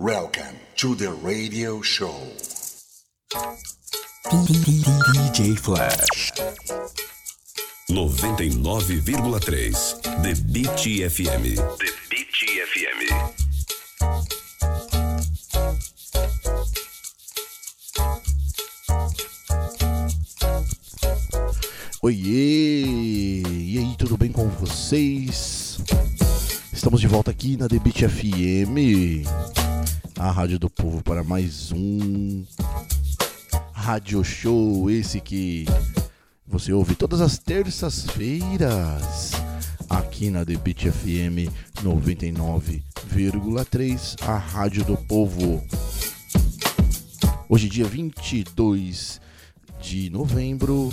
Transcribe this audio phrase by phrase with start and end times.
[0.00, 2.14] Welcome to the radio show.
[4.30, 6.32] DJ Flash.
[7.90, 11.42] 99,3 The Beat FM.
[11.76, 12.32] The Beat
[12.72, 13.00] FM.
[22.00, 23.42] Oiê!
[23.44, 25.78] E aí, tudo bem com vocês?
[26.72, 29.26] Estamos de volta aqui na The Beat FM,
[30.20, 32.44] a rádio do povo para mais um
[33.72, 35.64] rádio show, esse que
[36.46, 39.32] você ouve todas as terças-feiras
[39.88, 41.48] aqui na The Beat FM
[41.82, 45.64] 99,3, a rádio do povo.
[47.48, 49.22] Hoje dia 22
[49.80, 50.90] de novembro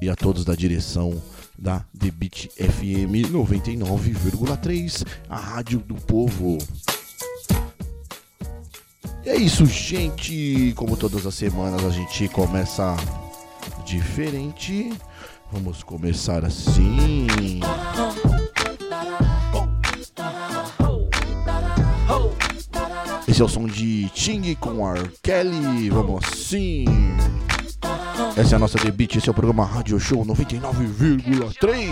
[0.08, 1.20] a todos da direção
[1.58, 6.58] da The Beat FM 99,3, a rádio do povo.
[9.24, 10.72] E é isso, gente.
[10.76, 12.94] Como todas as semanas a gente começa
[13.84, 14.92] diferente.
[15.50, 17.26] Vamos começar assim.
[23.26, 25.10] Esse é o som de Ting com R.
[25.22, 25.90] Kelly.
[25.90, 26.84] Vamos assim.
[28.36, 31.88] Essa é a nossa debit, esse é o programa Radio Show 99,3.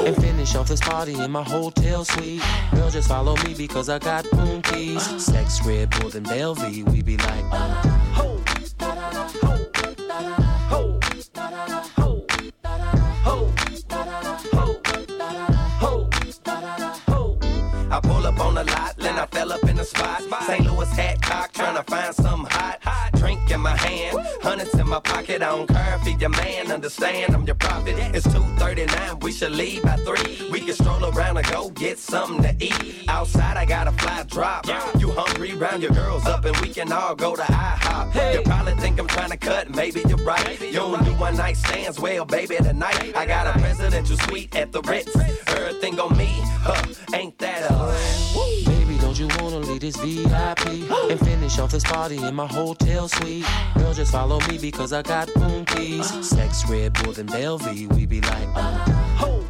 [0.06, 2.42] And finish off this party in my hotel suite.
[2.74, 5.02] Girl, just follow me because I got room keys.
[5.22, 6.84] Sex red more than Bellevue.
[6.86, 7.44] We be like,
[18.02, 20.22] I pull up on the lot, then I fell up in the spot.
[20.46, 20.64] St.
[20.64, 22.99] Louis hat cock, trying to find something hot.
[23.14, 25.42] Drink in my hand, hundreds in my pocket.
[25.42, 27.96] I don't care if your man, understand I'm your prophet.
[28.14, 30.50] It's 2:39, we should leave by three.
[30.50, 33.04] We can stroll around and go get something to eat.
[33.08, 34.66] Outside, I got a fly drop.
[34.98, 35.52] You hungry?
[35.54, 38.34] Round your girls up, and we can all go to IHOP.
[38.34, 40.60] You probably think I'm trying to cut, maybe you're right.
[40.60, 44.72] You don't do one night stands, well, baby, tonight I got a presidential suite at
[44.72, 45.14] the Ritz.
[45.48, 46.30] Everything on me,
[46.62, 46.84] huh?
[47.14, 47.80] Ain't that a
[48.34, 48.69] don't
[49.20, 50.66] you wanna leave this VIP
[51.10, 53.44] and finish off this party in my hotel suite?
[53.76, 56.08] Girl, just follow me because I got room keys.
[56.26, 57.88] Sex red more than Bellevue.
[57.88, 58.78] We be like, uh,
[59.18, 59.44] ho,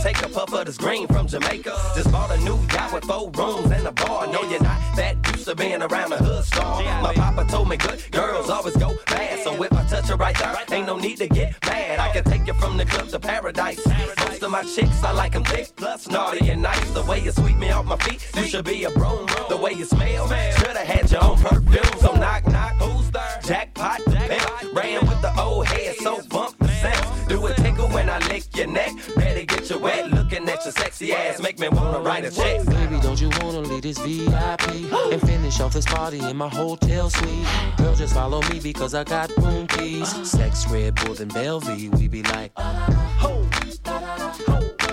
[0.00, 1.74] take a puff of this green from Jamaica.
[1.94, 4.26] Just bought a new yacht with four rooms and a bar.
[4.26, 6.82] No, you're not that used to being around a hood star.
[7.02, 9.44] My papa told me good girls always go fast.
[9.44, 11.98] So if I touch her right there, ain't no need to get mad.
[11.98, 13.84] I can take you from the club to paradise.
[13.86, 16.90] Most of my chicks, I like them thick, plus naughty and nice.
[16.90, 19.26] The way you sweep me off my feet, you should be a broom.
[19.48, 21.98] The way you smell, should've had your own perfume.
[22.00, 23.40] So knock, knock, who's there?
[23.42, 24.74] Jackpot, pimp.
[24.74, 27.26] Ran with the old head, so bump the sense.
[27.28, 28.92] Do a tickle when I lick your neck.
[29.16, 31.40] Better get you wet, looking at your sexy ass.
[31.40, 32.64] Make me wanna write a check.
[32.66, 37.10] Baby, don't you wanna leave this VIP and finish off this party in my hotel
[37.10, 37.46] suite?
[37.76, 40.08] Girl, just follow me because I got room keys.
[40.28, 41.90] Sex red more than Bellevue.
[41.90, 43.46] We be like, Ho,
[43.86, 43.98] ho,
[44.46, 44.87] ho,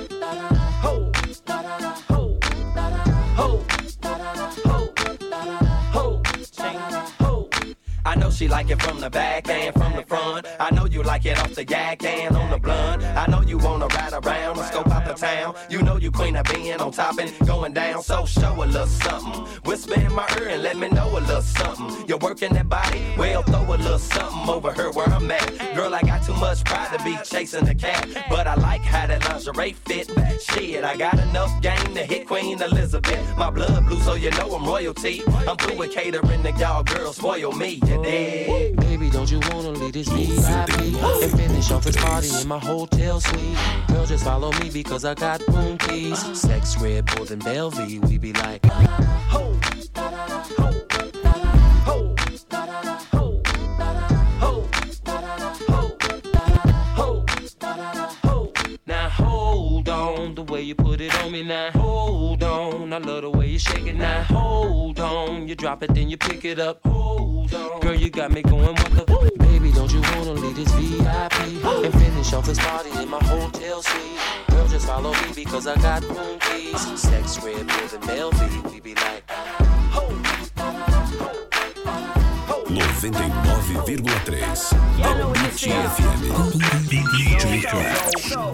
[8.15, 10.47] I know she like it from the back and from the front.
[10.57, 13.03] I know you like it off the yak and on the blunt.
[13.03, 15.53] I know you wanna ride around and scope out the town.
[15.69, 18.01] You know you queen of being on top and going down.
[18.03, 19.41] So show a little something.
[19.65, 22.07] Whisper in my ear and let me know a little something.
[22.07, 25.75] You're working that body, well throw a little something over her where I'm at.
[25.75, 29.07] Girl, I got too much pride to be chasing the cat, but I like how
[29.07, 30.09] that lingerie fit.
[30.41, 33.37] Shit, I got enough game to hit Queen Elizabeth.
[33.37, 35.21] My blood blue, so you know I'm royalty.
[35.47, 38.75] I'm through with catering to y'all girls, spoil me, dig?
[38.77, 40.79] Baby, don't you wanna leave this VIP
[41.23, 43.57] and finish off this party in my hotel suite?
[43.87, 46.19] Girl, just follow me because I got room keys.
[46.39, 49.59] Sex red, Bull and Bellevue, we be like, ho.
[58.87, 61.84] now hold on, the way you put it on me now.
[62.41, 64.23] Hold on, I love the way you shake it now.
[64.23, 66.81] Hold on, you drop it, then you pick it up.
[66.85, 69.05] Hold on, girl, you got me going, what the?
[69.39, 73.81] Baby, don't you wanna leave this VIP and finish off this party in my hotel
[73.81, 74.19] suite?
[74.49, 76.99] Girl, just follow me because I got room keys.
[76.99, 79.23] Sex red, Bull and Bellevue, we be like,
[82.75, 83.95] 99,3
[86.89, 88.45] The Beat FM.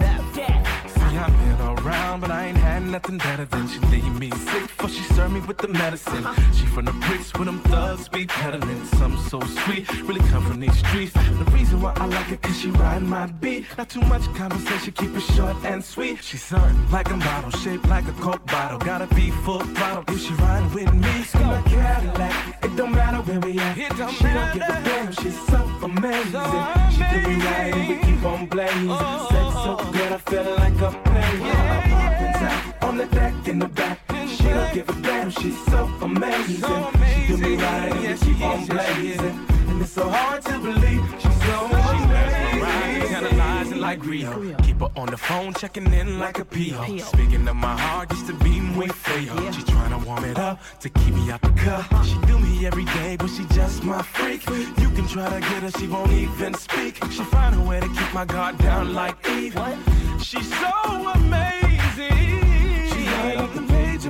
[0.86, 4.88] See, I've been around, but I ain't nothing better than she leave me sick before
[4.88, 6.26] she served me with the medicine.
[6.54, 8.84] She from the bricks with them thugs be peddling.
[8.98, 11.12] Something so sweet, really come from these streets.
[11.12, 13.66] The reason why I like it, cause she riding my beat.
[13.78, 16.22] Not too much conversation, keep it short and sweet.
[16.22, 18.78] She's something like a model, shaped like a coke bottle.
[18.78, 21.24] Gotta be full throttle if she riding with me.
[21.34, 23.74] In my Cadillac, it don't matter where we at.
[23.76, 26.48] She don't give a damn, she's so amazing.
[26.94, 28.88] She do me right and we keep on blazing.
[28.88, 31.91] Sex so good, I feel like a plane.
[32.92, 36.56] On the deck in the back, she don't give a damn, she's so amazing.
[36.56, 39.46] She do me right and we keep on blazing.
[39.68, 43.14] And it's so hard to believe she's so amazing.
[43.14, 44.54] Analyzing like Rio.
[44.62, 46.98] Keep her on the phone, checking in like a PO.
[46.98, 49.50] Speaking of my heart, just to be muy feo.
[49.52, 51.86] She tryna warm it up to keep me out the cut.
[52.04, 54.46] She do me every day, but she just my freak.
[54.50, 57.02] You can try to get her, she won't even speak.
[57.10, 59.56] She find a way to keep my guard down like Eve.
[60.20, 62.31] She's so amazing.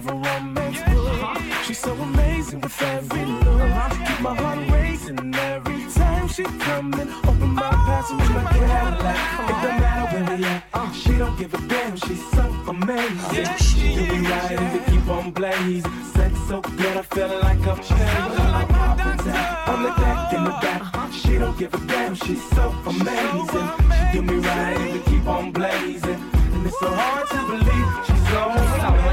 [0.02, 1.66] She right off the page of a romance.
[1.66, 3.90] She's so amazing with every look.
[4.06, 7.08] Keep my heart racing every time she come in.
[7.08, 9.16] Open my passenger like Cadillac.
[9.42, 10.92] It don't matter where we at.
[10.92, 11.96] She don't give a damn.
[11.96, 13.56] She's so amazing.
[13.58, 16.04] She do me right and we keep on blazing.
[16.14, 18.52] Sex so good, I feel like a plane.
[18.52, 21.12] Like poppin' tap on the deck in the back.
[21.12, 22.14] She don't give a damn.
[22.16, 23.68] She's so amazing.
[24.10, 26.20] She do me right and we keep on blazing.
[26.54, 29.11] And it's so hard to believe she's so amazing,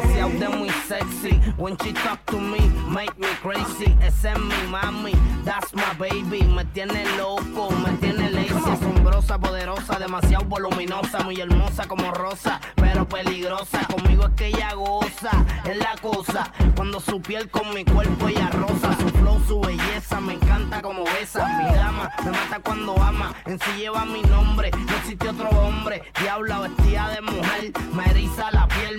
[0.00, 1.40] demasiado de muy sexy.
[1.56, 3.94] When she talk to me, make me crazy.
[4.00, 5.12] Esa es mi mami,
[5.44, 6.42] that's my baby.
[6.42, 8.54] Me tiene loco, me tiene lazy.
[8.54, 13.86] Asombrosa, poderosa, demasiado voluminosa, muy hermosa como rosa, pero peligrosa.
[13.86, 15.30] Conmigo es que ella goza,
[15.64, 16.50] es la cosa.
[16.76, 21.04] Cuando su piel con mi cuerpo ella rosa, su flow, su belleza, me encanta como
[21.04, 21.46] besa.
[21.58, 24.70] Mi dama me mata cuando ama, en sí lleva mi nombre.
[24.70, 28.98] No existe otro hombre, diabla vestida de mujer, me eriza la piel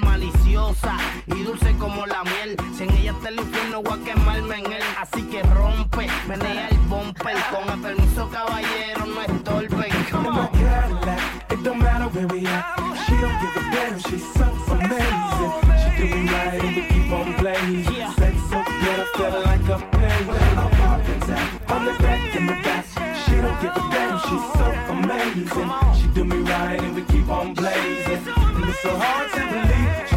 [1.28, 2.56] y dulce como la miel.
[2.76, 4.84] Si en ella está el infierno, voy a quemarme en él.
[5.00, 7.36] Así que rompe, menea el bumper.
[7.52, 9.92] Con el permiso, caballero, no estorben.
[10.12, 10.48] Come on.
[10.50, 11.52] Cadillac.
[11.52, 12.66] It don't matter where we at.
[13.06, 14.00] She don't give a damn.
[14.00, 15.52] She's so amazing.
[15.82, 18.12] She do me right and we keep on blazing.
[18.18, 20.30] Sex so good, I feel like a plane.
[20.58, 22.86] I'm poppin' tap on the deck in the back.
[23.26, 24.20] She don't give a damn.
[24.28, 25.70] She's so amazing.
[26.00, 28.22] She do me right and we keep on blazing.
[28.28, 30.11] And it's so hard to believe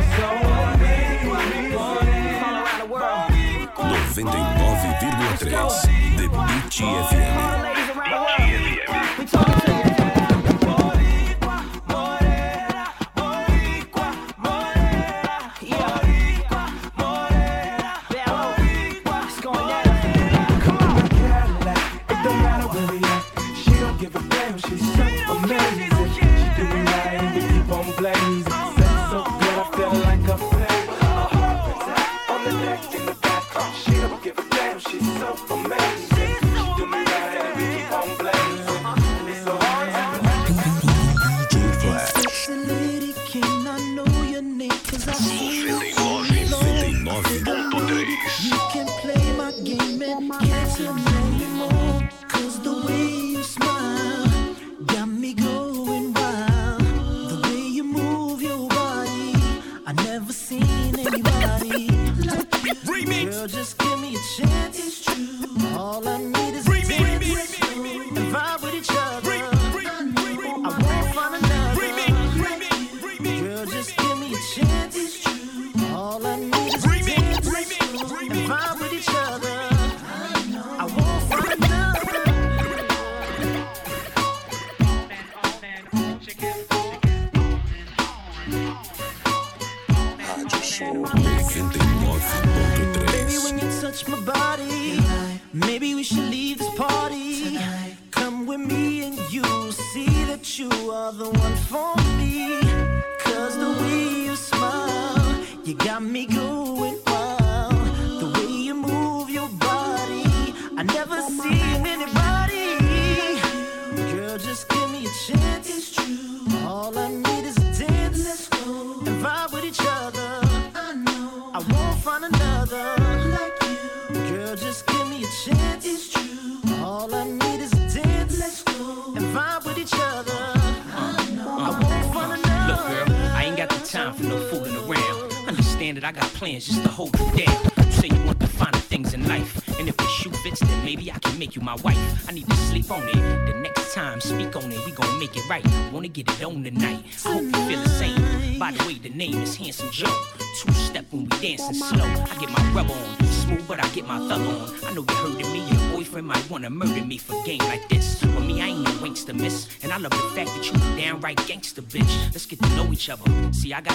[4.15, 7.74] 99,3 The Beat FM.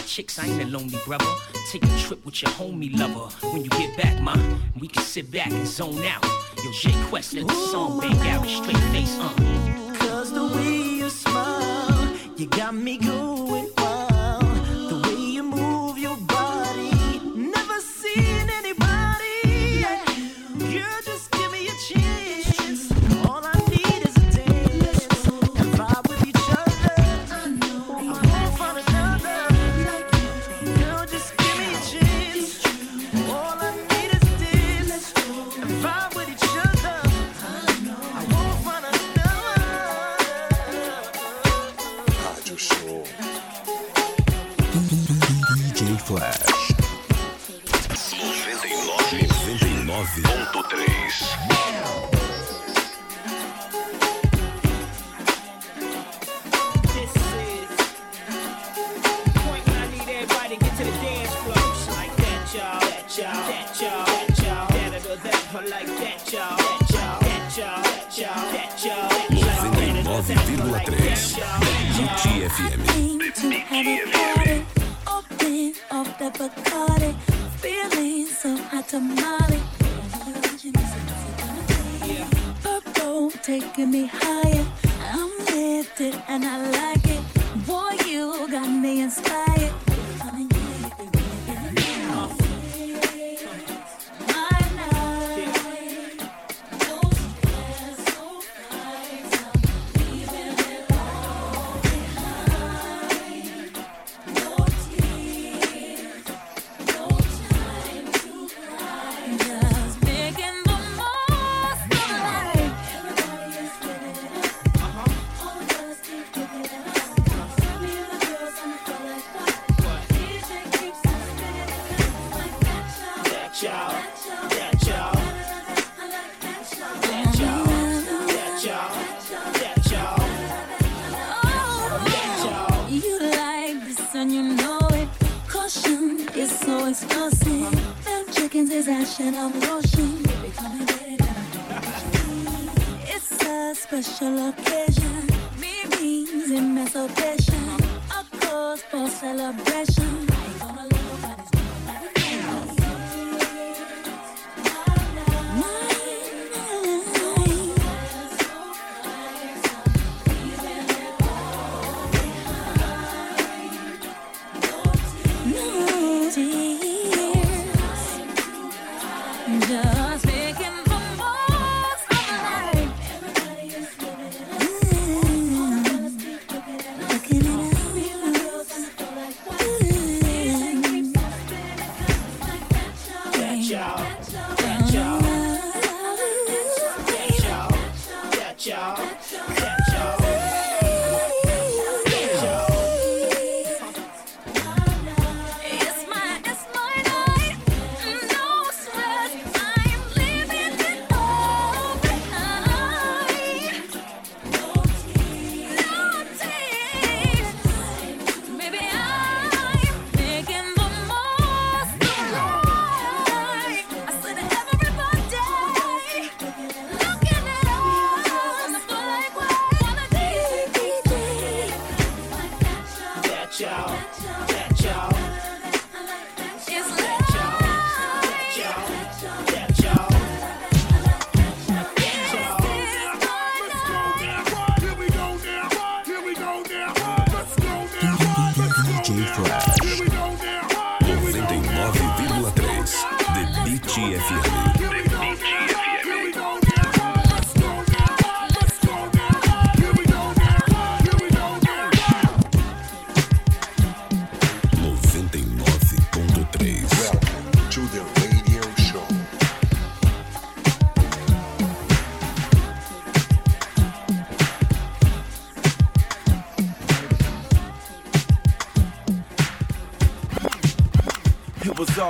[0.09, 1.25] chicks, I ain't a lonely brother.
[1.71, 3.29] Take a trip with your homie lover.
[3.51, 4.35] When you get back, ma,
[4.79, 6.25] we can sit back and zone out.
[6.63, 8.45] Yo, J Quest, let the song bang out.
[8.47, 9.29] Straight face, uh.
[9.99, 10.78] Cause the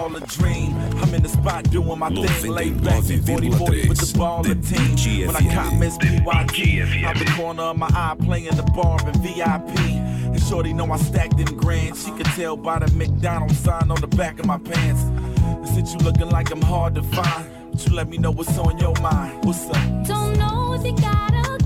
[0.10, 0.76] all a dream.
[1.02, 3.50] I'm in the spot doing my Los thing, laid back in 40
[3.88, 5.28] with the ball a team.
[5.28, 9.16] When I caught Miss BYG, out the corner of my eye playing the bar and
[9.18, 9.80] VIP.
[9.80, 11.98] And shorty know I stacked in grand.
[11.98, 15.02] She could tell by the McDonald's sign on the back of my pants.
[15.44, 18.58] And since you looking like I'm hard to find, but you let me know what's
[18.58, 19.46] on your mind.
[19.46, 20.08] What's up?
[20.08, 21.59] Don't know if you got a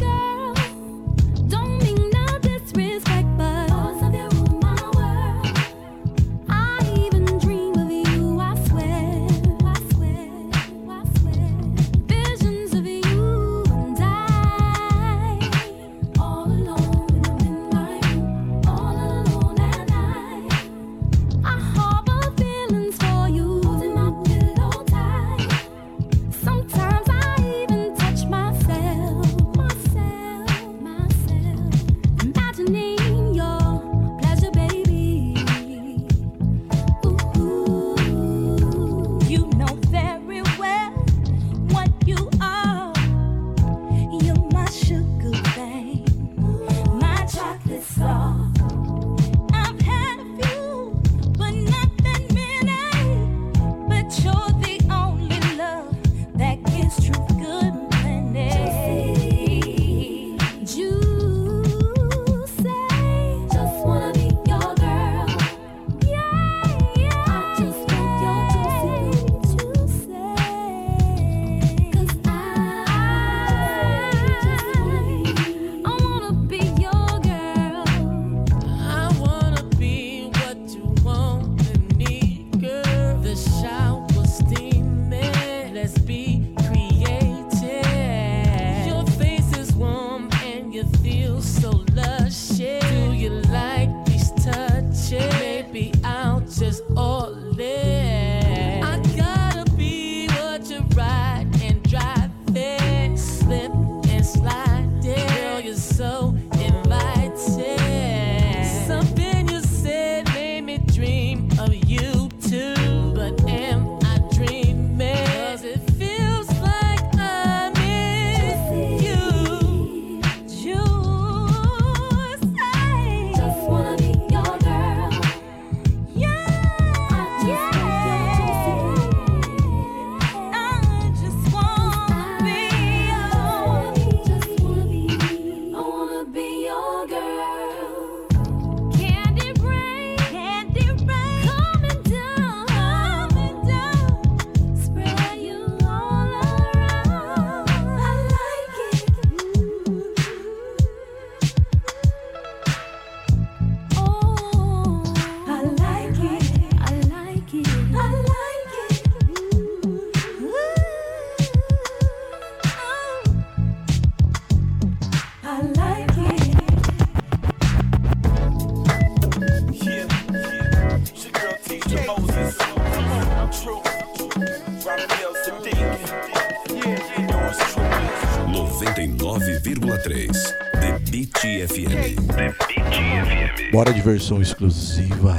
[184.03, 185.33] versão exclusiva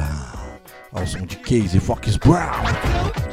[0.90, 3.23] ao som de Casey Fox Brown.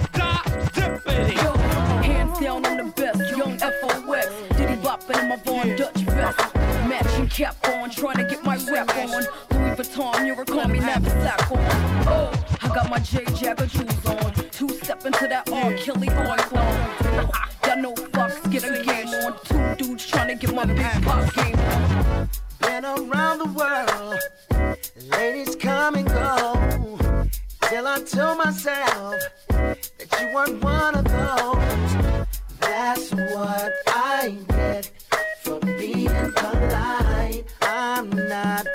[38.31, 38.70] not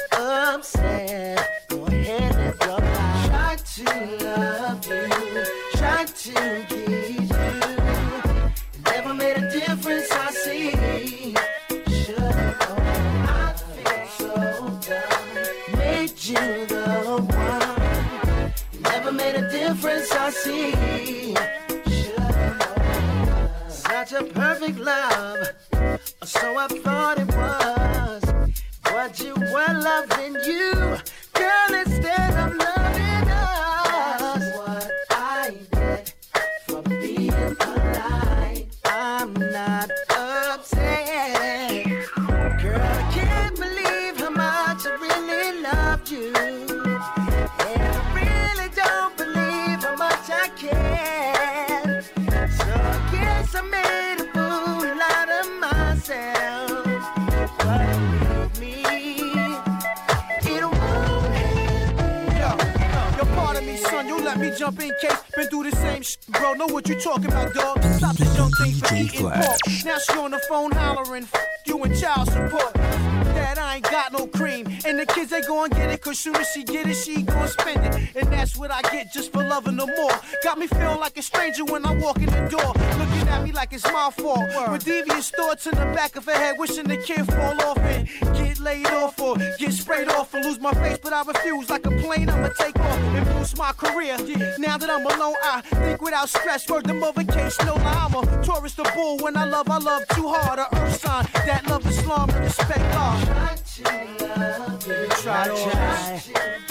[76.26, 78.16] soon as she get it, she gon' spend it.
[78.16, 80.18] And that's what I get just for loving her more.
[80.42, 82.72] Got me feeling like a stranger when I walk in the door.
[82.98, 84.44] Looking at me like it's my fault.
[84.72, 88.08] With devious thoughts in the back of her head, wishing the kid fall off and
[88.36, 90.98] get laid off or get sprayed off or lose my face.
[91.00, 94.16] But I refuse like a plane, I'ma take off and boost my career.
[94.58, 96.68] Now that I'm alone, I think without stress.
[96.68, 98.08] Word the mother case, no lie.
[98.08, 99.18] I'm a tourist, a bull.
[99.18, 100.58] When I love, I love too hard.
[100.58, 103.56] A earth sign that love Islam and respect God.
[103.76, 106.65] Try, try.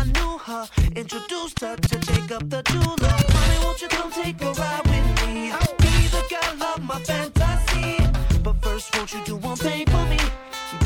[0.00, 0.66] I knew her.
[0.96, 3.16] Introduced her to Jacob the jeweler.
[3.34, 5.52] Mommy, won't you come take a ride with me?
[5.82, 8.02] Be the girl of my fantasy.
[8.42, 10.18] But first, won't you do one thing for me?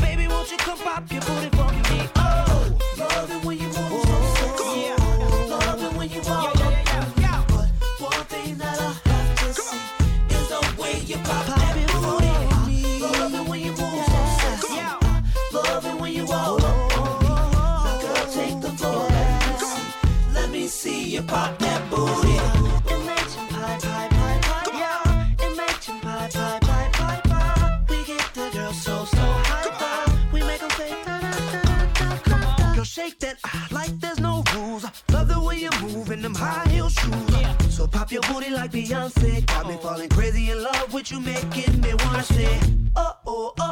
[0.01, 2.09] Baby, won't you come pop your booty for me?
[2.17, 5.49] Oh, love it when you want move so sexy.
[5.49, 9.79] Love it when you walk up But one thing that I have to see
[10.35, 11.84] is the way you pop that
[20.75, 20.89] see.
[20.89, 22.35] Let me see you pop that booty.
[22.93, 25.47] Imagine pie, pie, pie, pie, yeah.
[25.47, 27.85] Imagine pie, pie, pie, pie, pie.
[27.89, 30.29] We get the girls so, so high.
[30.33, 31.61] We make 'em say da da da
[31.99, 32.75] da da da.
[32.75, 33.37] Girl, shake that
[33.71, 34.85] like there's no rules.
[35.11, 37.75] Love the way you move in them high heel shoes.
[37.75, 39.45] So pop your booty like Beyonce.
[39.47, 39.83] Got me oh.
[39.83, 42.59] falling crazy in love with you, making me wanna say,
[42.95, 43.64] oh oh oh oh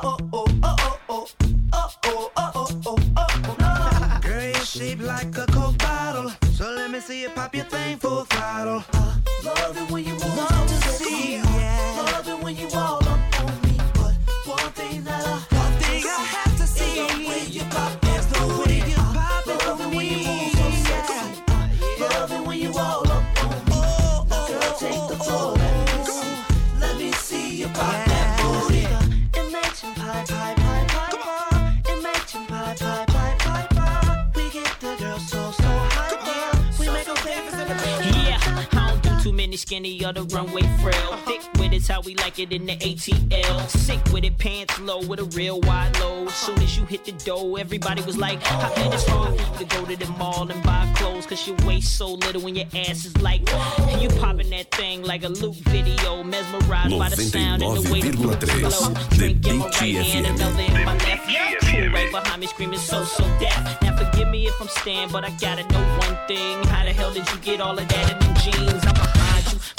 [39.73, 41.17] skinny or the runway frail.
[41.25, 43.67] Thick with it's how we like it in the ATL.
[43.69, 46.29] Sick with it, pants low with a real wide load.
[46.29, 49.65] Soon as you hit the dough, everybody was like, How can it's hard for you
[49.65, 51.25] to go to the mall and buy clothes?
[51.25, 53.41] Cause your waist so little when your ass is like,
[53.89, 56.23] and you popping that thing like a loop video.
[56.23, 58.93] Mesmerized by the sound and the way the group 99,3 flow.
[58.93, 60.35] The Drink in my Beat right hand, FM.
[60.35, 61.23] another in my left.
[61.71, 63.81] Cool right behind me screaming so, so deaf.
[63.81, 66.63] Now forgive me if I'm staying, but I gotta know one thing.
[66.65, 68.92] How the hell did you get all of that in them jeans?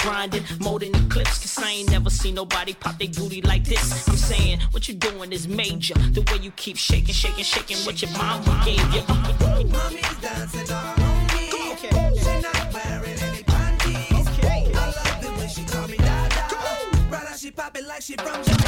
[0.05, 1.39] I'm behind you, grinding, molding the clips.
[1.39, 4.07] Cause I ain't never seen nobody pop their booty like this.
[4.07, 5.95] I'm saying, what you doing is major.
[5.95, 9.01] The way you keep shaking, shaking, shaking what your mama gave you.
[9.07, 11.49] Mommy's dancing on me.
[11.49, 14.27] She not wearing any panties.
[14.75, 17.09] I love the way she call me Dada.
[17.09, 18.64] Brother, she pop it like she from Jamaica.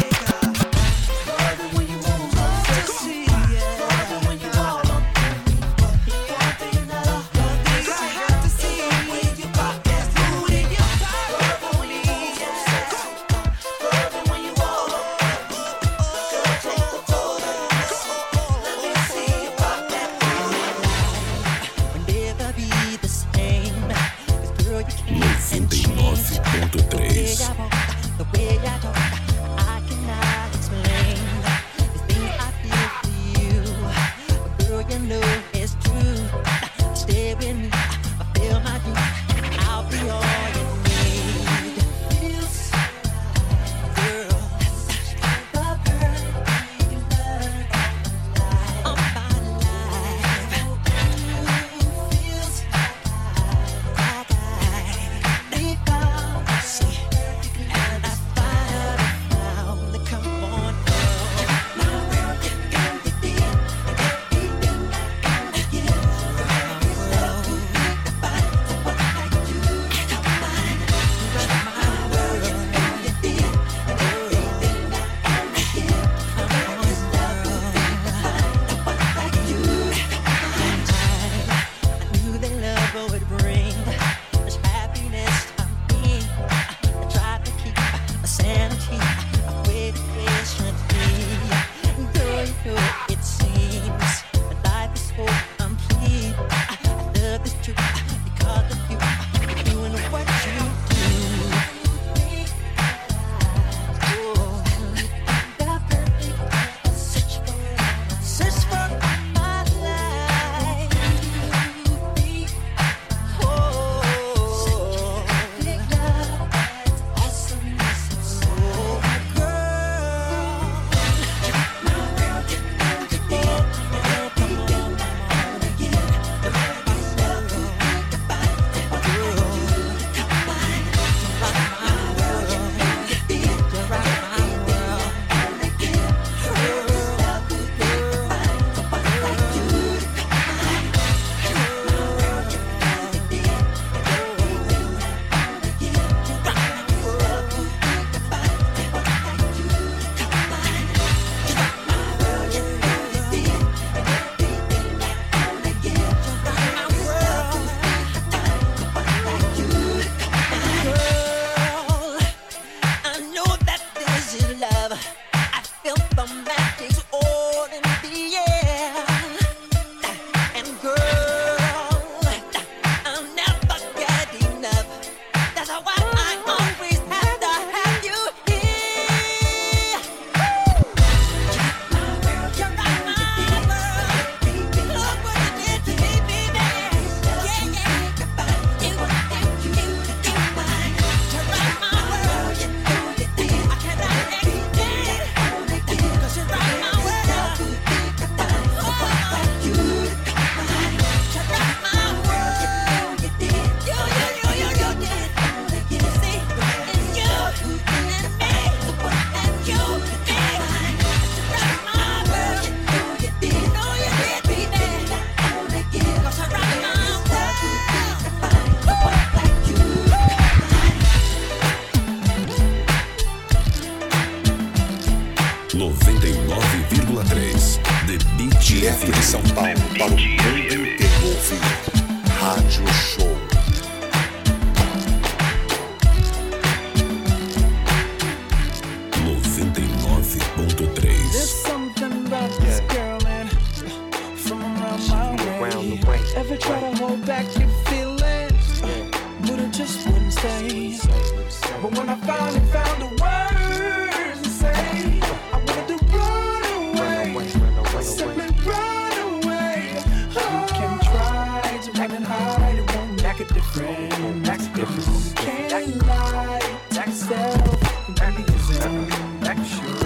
[262.09, 264.19] To run and make a difference.
[264.47, 265.33] Make a difference.
[265.33, 268.09] Can't lie to yourself.
[268.09, 269.09] It really isn't.
[269.41, 269.97] Back sure.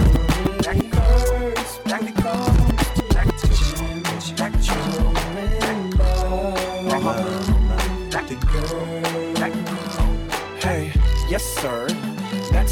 [0.62, 1.78] Back hurts.
[1.78, 3.14] Back it comes.
[3.14, 4.36] Back to change.
[4.36, 4.74] Back to
[5.70, 6.90] in love.
[8.10, 9.34] Back to girl.
[9.34, 9.52] Back
[10.62, 10.92] Hey,
[11.28, 11.88] yes sir,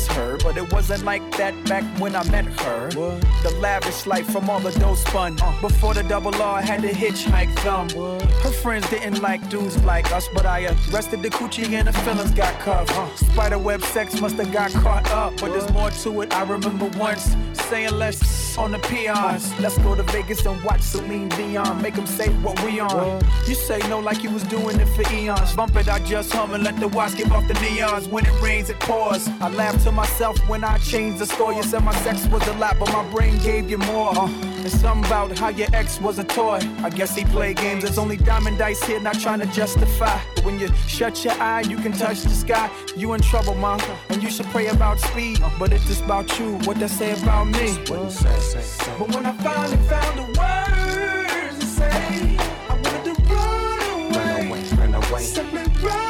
[0.00, 0.36] that's her.
[0.38, 2.90] But it wasn't like that back when I met her.
[2.90, 5.38] The lavish life from all the dough spun.
[5.40, 7.88] Uh, before the double R had to hitchhike thumb.
[8.42, 12.32] Her friends didn't like dudes like us, but I arrested the coochie and the feelings
[12.32, 13.18] got cuffed.
[13.18, 16.32] Spiderweb sex must have got caught up, but there's more to it.
[16.34, 17.36] I remember once
[17.68, 19.58] saying let's on the peons.
[19.60, 21.80] Let's go to Vegas and watch Celine Dion.
[21.80, 23.22] Make them say what we on.
[23.46, 25.54] You say no like you was doing it for eons.
[25.54, 28.08] Bump it, I just hum and let the watch give off the neons.
[28.08, 29.28] When it rains, it pours.
[29.40, 31.56] I laugh to myself when I changed the story.
[31.56, 34.16] You said my sex was a lot, but my brain gave you more.
[34.16, 36.60] Uh, and something about how your ex was a toy.
[36.82, 37.82] I guess he played games.
[37.82, 40.18] There's only diamond dice here, not trying to justify.
[40.34, 42.70] But when you shut your eye, you can touch the sky.
[42.96, 43.80] You in trouble, mom.
[44.10, 45.40] And you should pray about speed.
[45.58, 46.58] But if it's about you.
[46.66, 47.76] What they say about me.
[47.88, 52.36] But when I finally found the words to say,
[52.68, 54.62] I wanted to run away.
[54.78, 55.22] Run away.
[55.22, 56.09] Simply run away.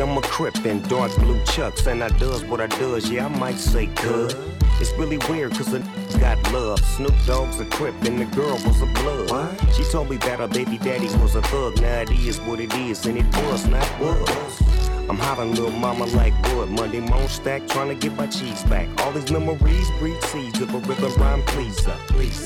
[0.00, 3.08] I'm a crip in dark blue chucks, and I does what I does.
[3.10, 4.34] Yeah, I might say good.
[4.80, 5.78] It's really weird, cause a
[6.18, 6.80] got love.
[6.84, 9.56] Snoop Dogg's a crip, and the girl was a blood.
[9.72, 11.80] She told me that her baby daddy was a thug.
[11.80, 14.83] Now it is what it is, and it was not was.
[15.08, 16.70] I'm hollering little mama like wood.
[16.70, 18.88] Monday moan stack, trying to get my cheese back.
[19.02, 21.96] All these memories breed seeds of a rhythm rhyme pleaser.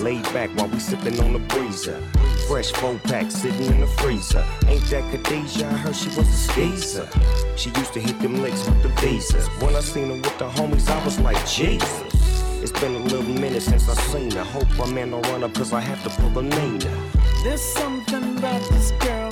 [0.02, 2.00] Laid back while we sipping on the breezer.
[2.48, 4.44] Fresh four pack sitting in the freezer.
[4.66, 5.66] Ain't that Khadijah?
[5.66, 7.08] I heard she was a skeezer.
[7.56, 9.46] She used to hit them licks with the visas.
[9.60, 12.02] When I seen her with the homies, I was like, Jesus.
[12.60, 14.44] It's been a little minute since I seen her.
[14.44, 17.10] Hope man don't run up cause I have to pull a Nina.
[17.44, 19.27] There's something about this girl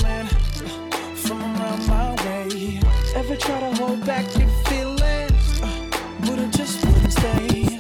[3.17, 7.79] Ever try to hold back your feelings, uh, but it just wouldn't stay.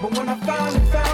[0.00, 1.05] But when I finally found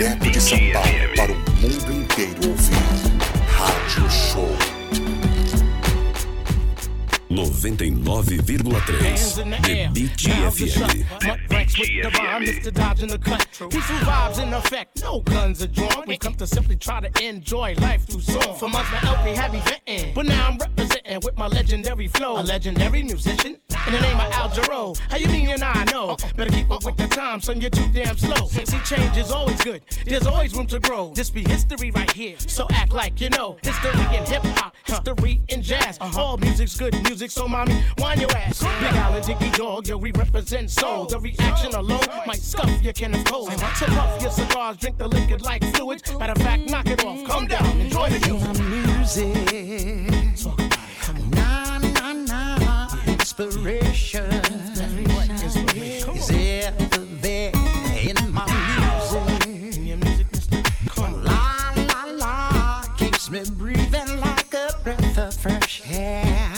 [0.00, 2.72] Direto de São Paulo para o mundo inteiro ouvir.
[3.50, 4.48] Rádio Show.
[7.30, 11.04] 99,3 The Beat FM.
[13.68, 16.06] Peaceful vibes in effect, no guns are drawn.
[16.06, 18.56] We come to simply try to enjoy life through song.
[18.56, 22.40] For months my LP had me venting, but now I'm representing with my legendary flow.
[22.40, 23.58] A legendary musician
[23.90, 24.98] in the name of Al Jarreau.
[25.10, 26.16] How you mean you and I know?
[26.36, 27.60] Better keep up with the time, son.
[27.60, 28.46] You're too damn slow.
[28.46, 29.82] See, change is always good.
[30.06, 31.12] There's always room to grow.
[31.14, 33.56] This be history right here, so act like you know.
[33.62, 35.98] History in hip hop, history in jazz.
[36.00, 36.20] Uh-huh.
[36.20, 38.60] All music's good music, so mommy, wind your ass.
[38.60, 41.06] Big Al and Diggy Dog, yeah, we represent soul.
[41.06, 43.48] The reaction alone might scuff your can of cold.
[43.48, 43.74] Uh-huh.
[43.74, 46.02] So puff your cigars, drink the liquid like fluids.
[46.16, 48.20] Matter of fact, knock it off, calm down, enjoy the
[48.70, 49.90] music.
[50.46, 50.79] na na,
[53.40, 54.30] inspiration
[55.42, 57.52] is ever there
[57.98, 58.44] in my
[59.46, 60.26] music.
[60.98, 66.52] La la la, keeps me breathing like a breath of fresh air.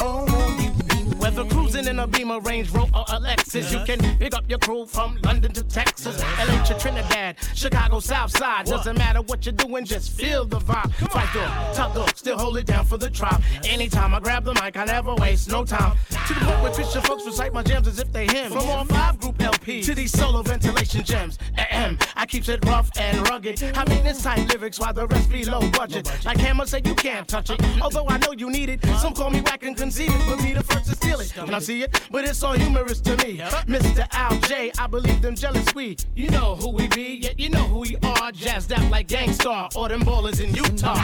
[0.00, 0.26] Oh,
[0.60, 3.72] you cruising cruising in a Beamer, Range Rover, or Lexus.
[3.72, 8.30] You can pick up your crew from London to Texas, LA to Trinidad, Chicago, South
[8.30, 8.66] Side.
[8.66, 10.92] Doesn't matter what you're doing, just feel the vibe.
[11.10, 11.28] Fight
[11.74, 13.42] tough though, still hold it down for the tribe.
[13.64, 15.96] Anytime I grab the mic, I never waste no time.
[16.10, 18.52] To the point where Christian folks recite my jams as if they him.
[18.52, 21.38] From all five group LP to these solo ventilation gems.
[21.58, 23.62] Ahem, I keeps it rough and rugged.
[23.74, 26.10] I mean this tight lyrics while the rest be low budget.
[26.24, 27.60] Like Hammer said, you can't touch it.
[27.80, 28.84] Although I know you need it.
[29.00, 31.36] Some call me whack and conceited, but me the first to steal it.
[31.36, 33.38] And I see it, but it's all humorous to me.
[33.74, 34.06] Mr.
[34.12, 35.96] Al J, I believe them jealous we.
[36.16, 38.32] You know who we be, yet you know who we are.
[38.32, 40.94] Jazzed out like Gang Starr or them ballers in Utah.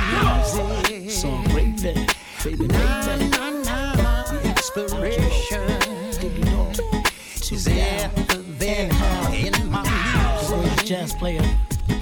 [1.09, 2.07] So great day,
[2.43, 2.77] baby, baby.
[4.33, 5.63] The inspiration
[7.53, 8.91] is ever been
[9.33, 10.85] in my music.
[10.85, 11.47] Jazz player.
[11.87, 11.97] The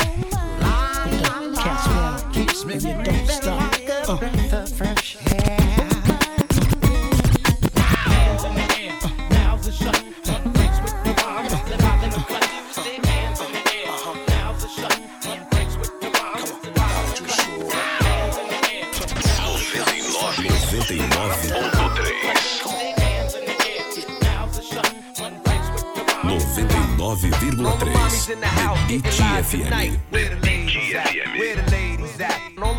[1.62, 3.74] cat's meow keeps me don't stop.
[4.08, 4.66] Uh.
[4.66, 5.93] fresh air.
[27.04, 27.28] All the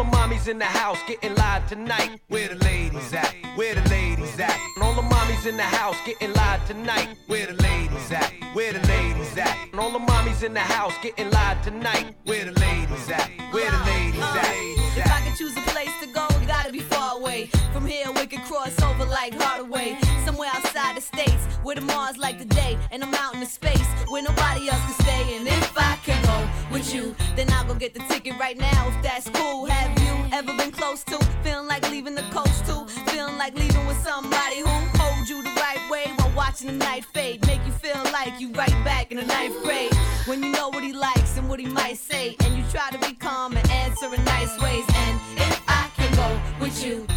[0.03, 2.19] mommies in the house getting live tonight.
[2.27, 3.35] Where the ladies at?
[3.55, 4.57] Where the ladies at?
[4.75, 7.09] And all the mommies in the house getting live tonight.
[7.27, 8.33] Where the ladies at?
[8.53, 9.55] Where the ladies at?
[9.71, 12.15] And all the mommies in the house getting live tonight.
[12.25, 13.29] Where the ladies at?
[13.51, 14.37] Where the ladies at?
[14.37, 17.45] Uh, if I could choose a place to go, it gotta be far away.
[17.73, 19.99] From here we could cross over like Hardaway.
[20.45, 23.45] Somewhere outside the states, where the Mars like the day, and I'm out in the
[23.45, 25.37] space where nobody else can stay.
[25.37, 28.87] And if I can go with you, then I'll go get the ticket right now.
[28.89, 32.85] If that's cool, have you ever been close to feeling like leaving the coast too?
[33.11, 34.69] Feeling like leaving with somebody who
[34.99, 38.51] hold you the right way while watching the night fade, make you feel like you
[38.51, 39.93] right back in the ninth grade.
[40.25, 42.99] When you know what he likes and what he might say, and you try to
[42.99, 44.85] be calm and answer in nice ways.
[44.89, 47.07] And if I can go with you,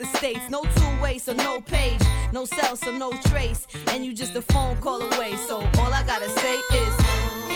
[0.00, 2.00] the states, no two way, so no page,
[2.32, 5.36] no cell, so no trace, and you just a phone call away.
[5.46, 6.94] So all I gotta say is,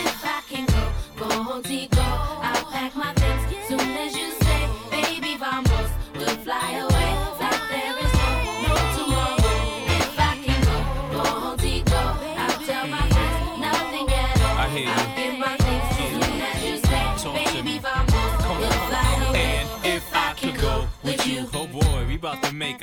[0.05, 3.24] If I can go, go contigo, I'll pack my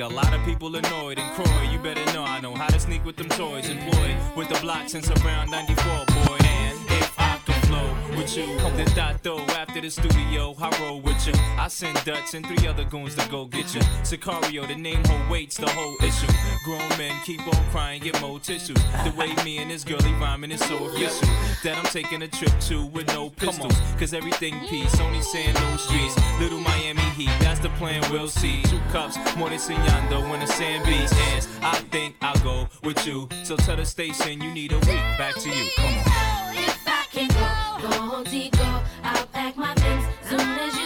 [0.03, 1.17] a lot of people annoyed.
[1.17, 3.69] And Croy, you better know I know how to sneak with them toys.
[3.69, 6.12] Employed with the block since around 94,
[8.15, 8.45] with you,
[8.75, 11.33] then though after the studio, I roll with you.
[11.57, 13.81] I send Dutch and three other goons to go get you.
[14.03, 16.27] Sacario, the name whole waits the whole issue.
[16.65, 18.77] Grown men keep on crying, get more tissues.
[19.03, 21.27] The way me and this girlie rhyming is so official
[21.63, 23.75] that I'm taking a trip to with no pistols.
[23.97, 26.15] Cause everything peace, only saying no streets.
[26.39, 28.61] Little Miami Heat, that's the plan, we'll see.
[28.63, 31.13] Two cups, more than Signando when the sand beats.
[31.13, 33.29] And I think I'll go with you.
[33.43, 35.03] So tell the station you need a week.
[35.17, 36.32] Back to you, come on.
[37.13, 40.82] Can go, go contigo, I'll pack my things soon as you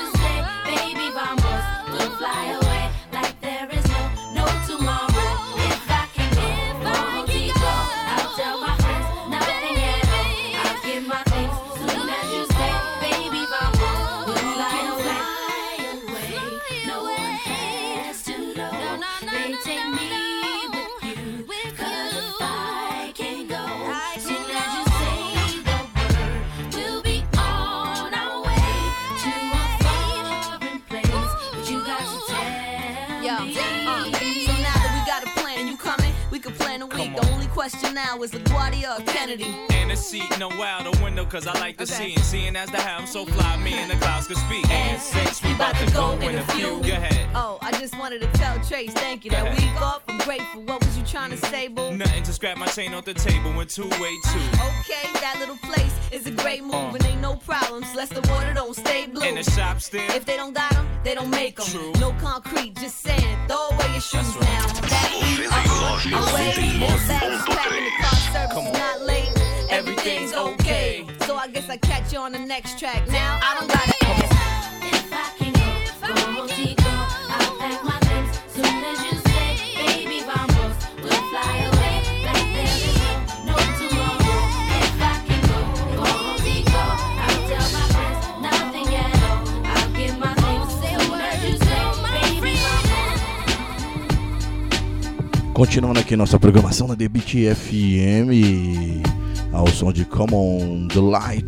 [37.97, 39.66] is LaGuardia or Kennedy.
[39.97, 42.13] And a seat, no out the window, cause I like to see.
[42.13, 44.69] And seeing as the how I'm so fly, me and the clouds could speak.
[44.69, 47.27] And since we about to go in a few, go ahead.
[47.33, 49.31] Oh, I just wanted to tell Trace, thank you.
[49.31, 49.59] That Go ahead.
[49.73, 50.61] week off, I'm grateful.
[50.63, 51.95] What was you trying to say, boo?
[51.97, 54.39] Nothing to scrap my chain off the table when two way two.
[54.69, 56.93] Okay, that little place is a great move Uh.
[56.95, 57.87] and ain't no problems.
[57.95, 59.27] Less the water don't stay blue.
[59.27, 60.01] In the shop still.
[60.11, 61.65] If they don't got them, they don't make them.
[61.65, 61.91] True.
[61.99, 63.37] No concrete, just saying.
[63.47, 64.43] Throw away your shoes That's right.
[64.43, 64.67] now.
[64.93, 66.31] That beat, uh-uh.
[66.31, 69.36] Away, bags the car service not late.
[69.70, 71.05] Everything's okay.
[71.26, 73.07] So I guess I catch you on the next track.
[73.09, 74.32] Now I don't gotta ask.
[74.82, 75.68] If I can go,
[76.07, 76.93] go contigo,
[77.30, 82.76] I'll pack my things soon as you say, baby, vamos, we'll fly away like there
[82.88, 82.95] is
[83.45, 84.39] no, no tomorrow.
[84.80, 85.59] If I can go,
[85.99, 86.84] go contigo,
[87.26, 89.39] I'll tell my friends nothing at all.
[89.68, 91.82] I'll get my things soon as you say,
[92.15, 93.20] baby, vamos.
[95.53, 99.16] Continuando aqui nossa programação na The Beat FM,
[99.58, 101.47] ao som de Come On The Light.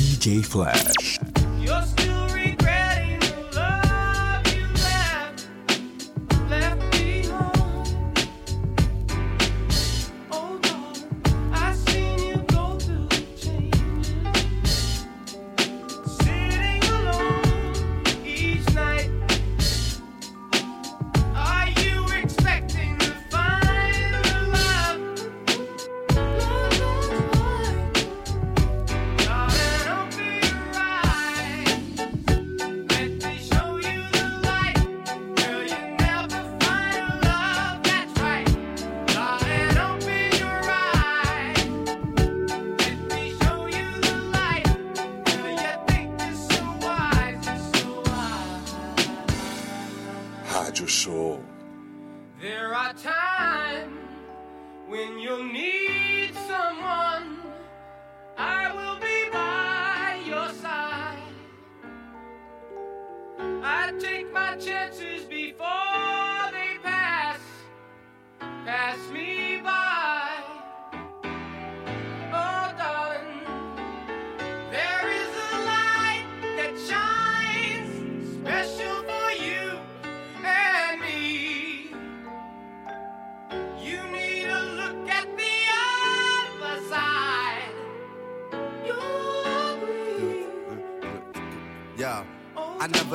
[0.00, 1.13] DJ Flash.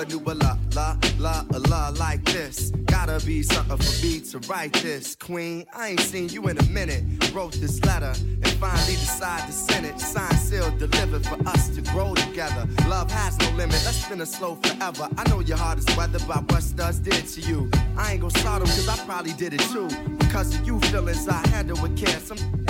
[0.10, 2.72] Knew a la la la a la like this.
[2.86, 5.16] Gotta be something for me to write this.
[5.16, 7.03] Queen, I ain't seen you in a minute.
[7.34, 9.99] Wrote this letter and finally decided to send it.
[9.99, 12.68] Signed, sealed, delivered for us to grow together.
[12.88, 15.07] Love has no limit, let's spin it slow forever.
[15.18, 17.70] I know your heart is weathered by what studs did to you.
[17.97, 19.88] I ain't gon' start 'em cause I probably did it too.
[20.18, 22.20] Because of you feelings I handle with care.
[22.20, 22.38] Some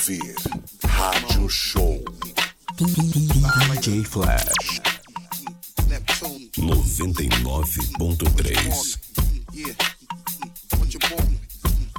[0.00, 0.34] Ouvir.
[0.82, 1.98] Rádio Show.
[2.76, 4.80] DJ Flash.
[6.56, 8.96] 99.3.
[9.52, 9.74] Yeah.
[10.78, 11.28] What you want?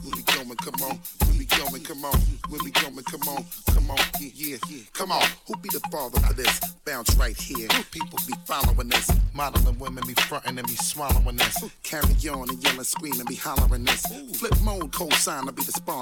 [0.01, 0.97] When we going, come on.
[1.27, 2.19] When we going, come on.
[2.49, 3.45] When we going, come on.
[3.67, 3.97] Come on.
[4.19, 4.83] Yeah, yeah.
[4.93, 5.21] Come on.
[5.47, 6.59] Who be the father for this?
[6.85, 7.67] Bounce right here.
[7.91, 9.11] People be following this.
[9.33, 11.63] Modeling women be fronting and be swallowing this.
[11.83, 14.01] Carry on and yelling, screaming, be hollering this.
[14.37, 16.00] Flip mode, co-sign to be the sponsor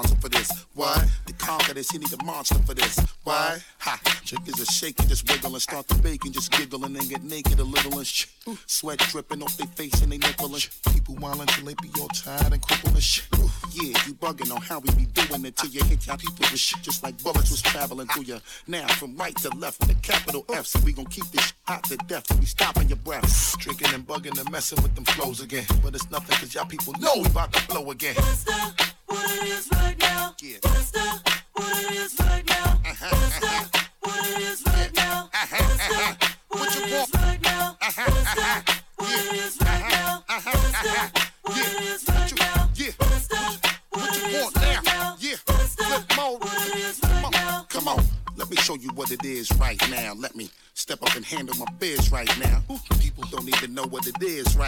[1.80, 3.00] this, he need a monster for this.
[3.24, 3.58] Why?
[3.78, 3.98] Ha!
[4.24, 7.58] Chickens are shaking, just wiggle and start to bake and just giggle and get naked
[7.58, 8.06] a little and.
[8.66, 10.68] Sweat dripping off their face and they nipple and.
[10.92, 13.22] People wildin' till they be all tired and crippled and shh.
[13.72, 16.82] Yeah, you bugging on how we be doing it till you hit your people with
[16.82, 18.38] just like bullets was traveling through you.
[18.66, 21.84] Now from right to left with a capital F, so we gon' keep this hot
[21.84, 23.56] to death till we stopping your breath.
[23.58, 25.64] Drinking and bugging and messing with them flows again.
[25.82, 28.16] But it's nothing cause y'all people know we about to blow again.
[28.16, 28.79] What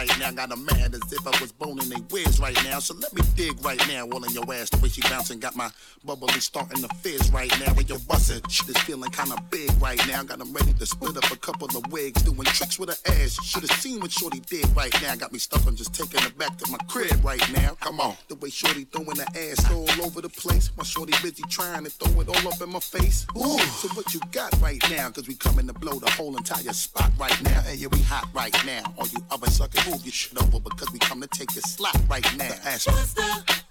[0.07, 0.31] right now.
[0.31, 2.79] Got a mad as if I was boning they whiz right now.
[2.79, 4.69] So let me dig right now, all in your ass.
[4.69, 5.69] The way she bouncing got my
[6.03, 7.73] bubbly starting to fizz right now.
[7.73, 10.23] When you're busting, shit is feeling kinda big right now.
[10.23, 13.37] Got them ready to split up a couple of wigs, doing tricks with her ass.
[13.43, 15.15] Should've seen what Shorty did right now.
[15.15, 17.75] Got me stuck on just taking her back to my crib right now.
[17.79, 20.71] Come on, the way Shorty throwing her ass all over the place.
[20.77, 23.25] My Shorty busy trying to throw it all up in my face.
[23.37, 25.09] Ooh, so what you got right now?
[25.09, 27.61] Cause we coming to blow the whole entire spot right now.
[27.67, 28.83] And yeah, we hot right now.
[28.97, 32.09] All you other suckers, move your shit over because we come to take your slot
[32.09, 32.55] right now.
[32.65, 32.93] Ask me.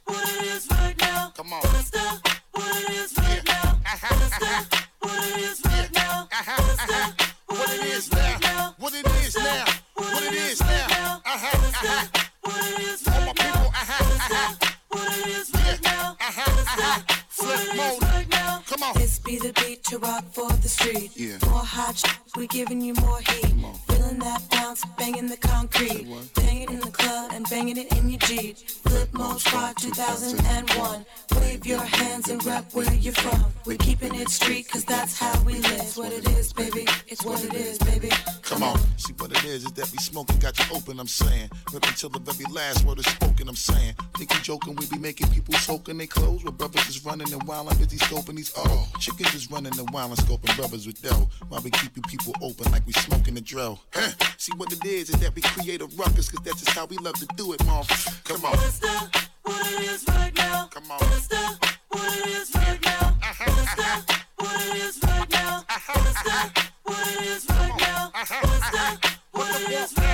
[0.04, 1.32] What it is right now.
[1.36, 1.60] Come on.
[1.60, 2.40] What's that?
[2.52, 3.80] What it is right now.
[3.82, 4.86] What's that?
[5.00, 6.28] What it is right now.
[6.30, 7.32] What's that?
[7.46, 8.74] What it is right now.
[8.78, 9.64] What it is now.
[9.94, 11.22] What it is now.
[11.24, 11.58] Uh-huh.
[11.68, 12.06] Uh-huh.
[12.42, 13.68] What it is All my people.
[13.80, 14.04] Uh-huh.
[14.04, 14.56] Uh-huh.
[14.88, 16.16] What it is right now.
[16.20, 16.50] Uh-huh.
[16.72, 17.00] Uh-huh.
[17.28, 18.66] Flip mode.
[18.66, 19.01] Come on.
[19.24, 21.12] Be the beat to rock for the street.
[21.14, 21.38] Yeah.
[21.48, 23.54] More hot sh- we giving you more heat.
[23.86, 26.06] Feeling that bounce, banging the concrete.
[26.34, 28.56] Bang it in the club and banging it in your Jeep.
[28.58, 31.06] Flip mode spot 2001.
[31.36, 33.44] Wave your hands and rap where you're from.
[33.64, 35.80] We're keeping it street cause that's how we live.
[35.80, 36.86] It's what it is, baby.
[37.06, 38.10] It's what it is, baby.
[38.42, 38.78] Come on.
[38.96, 41.48] See what it is is that we smoking, got you open, I'm saying.
[41.72, 43.94] Rip until the very last word is spoken, I'm saying.
[44.16, 46.44] Think you joking, we be making people soaking their clothes.
[46.44, 48.88] Where brothers is running and wildin' busy scoping these oh.
[49.12, 51.28] Chickens is running and scoping brothers with dough.
[51.48, 53.78] While we keep you people open like we smoking the drill.
[53.92, 54.12] Huh.
[54.38, 56.96] See what it is is that we create a ruckus, cause that's just how we
[56.96, 58.24] love to do it, motherfucker.
[58.24, 58.52] Come on.
[58.52, 59.28] What's that?
[59.42, 60.68] What it is right now.
[60.72, 60.98] Come on.
[60.98, 61.78] What's that?
[61.88, 63.16] What it is right now.
[63.22, 63.52] Uh-huh.
[63.52, 64.04] What's that?
[64.08, 64.22] Uh-huh.
[64.38, 65.64] What it is right now.
[65.68, 66.00] Uh-huh.
[66.00, 66.70] What's that?
[66.84, 68.10] What it is right now.
[68.14, 69.18] What's that?
[69.32, 70.11] What it is right now.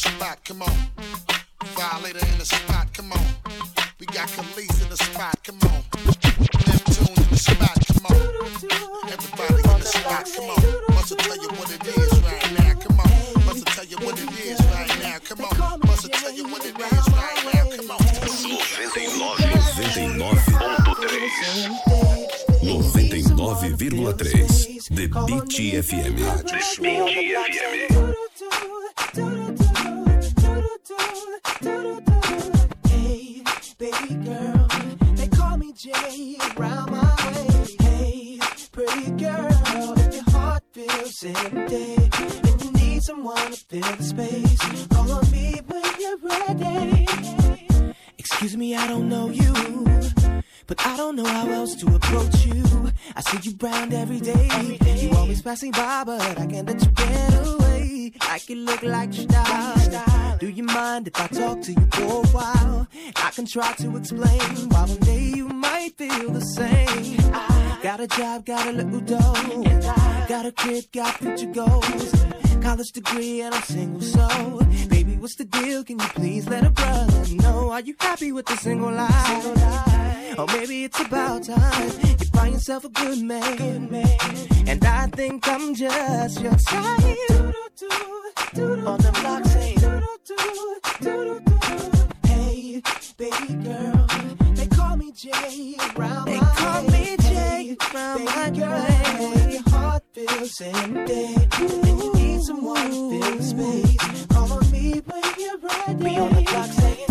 [0.00, 0.72] Spot, come on.
[1.76, 3.20] Violator in the spot, come on.
[3.98, 5.82] We got Khalees in the spot, come on.
[6.66, 8.16] Neptune in the spot, come on.
[9.12, 10.56] Everybody in the spot, come on.
[10.94, 13.10] Must tell you what it is right now, come on.
[13.44, 15.80] Must tell you what it is right now, come on.
[15.84, 18.00] Must tell you what it is right now, come on.
[19.80, 26.16] 99.3 99,3 The Beat FM.
[26.16, 27.26] The Beat
[29.14, 29.49] FM.
[32.88, 33.42] Hey,
[33.78, 34.68] baby girl,
[35.14, 37.68] they call me Jay around my way.
[37.80, 38.40] Hey,
[38.72, 44.86] pretty girl, if your heart feels empty and you need someone to fill the space,
[44.88, 47.06] call on me when you're ready.
[48.18, 49.52] Excuse me, I don't know you.
[50.66, 52.90] But I don't know how else to approach you.
[53.14, 54.48] I see you round every day.
[54.96, 57.69] You always passing by, but I can't let you get away.
[58.22, 60.38] I can look like style.
[60.38, 62.88] Do you mind if I talk to you for a while?
[63.16, 64.40] I can try to explain
[64.70, 67.18] why one day you might feel the same.
[67.34, 69.34] I got a job, got a little dough.
[70.28, 72.14] Got a crib, got future goals.
[72.62, 75.84] College degree, and I'm single, so baby, what's the deal?
[75.84, 77.70] Can you please let a brother know?
[77.70, 80.38] Are you happy with the single life?
[80.38, 83.94] Or maybe it's about time you find yourself a good man.
[84.66, 87.04] And I think I'm just your type.
[88.62, 89.78] On the block saying,
[92.26, 92.82] Hey,
[93.16, 94.06] baby girl,
[94.54, 98.50] they call me Jay They call me Jay around my.
[98.54, 99.39] Your heart
[100.30, 104.26] feels empty, and you need someone to fill the space.
[104.26, 106.04] Call on me when you're ready.
[106.04, 107.06] Be on the clock saying,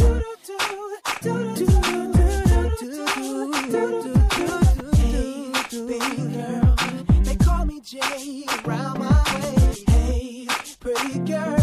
[5.69, 6.75] Hey, baby girl,
[7.23, 9.75] they call me Jay around my way.
[9.87, 10.47] Hey,
[10.79, 11.55] pretty girl,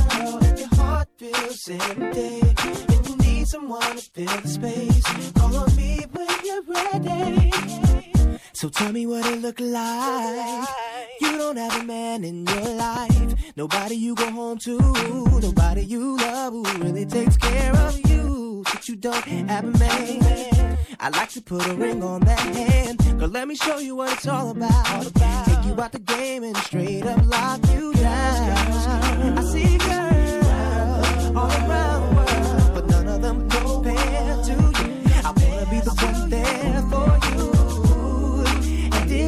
[0.43, 5.77] if your heart feels empty and you need someone to fill the space, call on
[5.77, 6.16] me when you're ready.
[8.57, 10.69] So tell me what it look like.
[11.21, 13.35] You don't have a man in your life.
[13.55, 14.79] Nobody you go home to.
[15.43, 18.65] Nobody you love who really takes care of you.
[18.65, 20.79] But you don't have a man.
[20.99, 23.21] I like to put a ring on that hand.
[23.21, 25.05] Girl, let me show you what it's all about.
[25.05, 29.37] Take you out the game and straight up lock you down.
[29.39, 33.66] I see girls all around the world, but none of them compare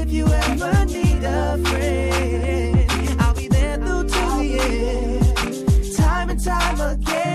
[0.09, 6.43] if you ever need a friend, I'll be there through to the end, time and
[6.43, 7.29] time again.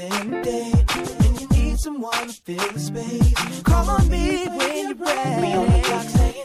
[0.00, 3.62] And you need someone to fill the space.
[3.62, 5.40] Call on me when you're ready.
[5.40, 6.42] We on the block saying,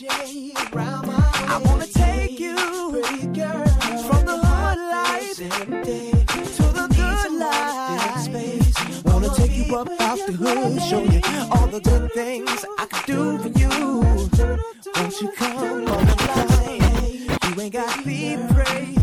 [0.00, 9.04] I wanna take you from the hard life to the good life.
[9.04, 11.20] Wanna take you up off the hood, show you
[11.50, 13.68] all the good things I could do for you.
[14.94, 16.18] Won't you come on the?
[17.48, 18.97] You ain't got to be brave.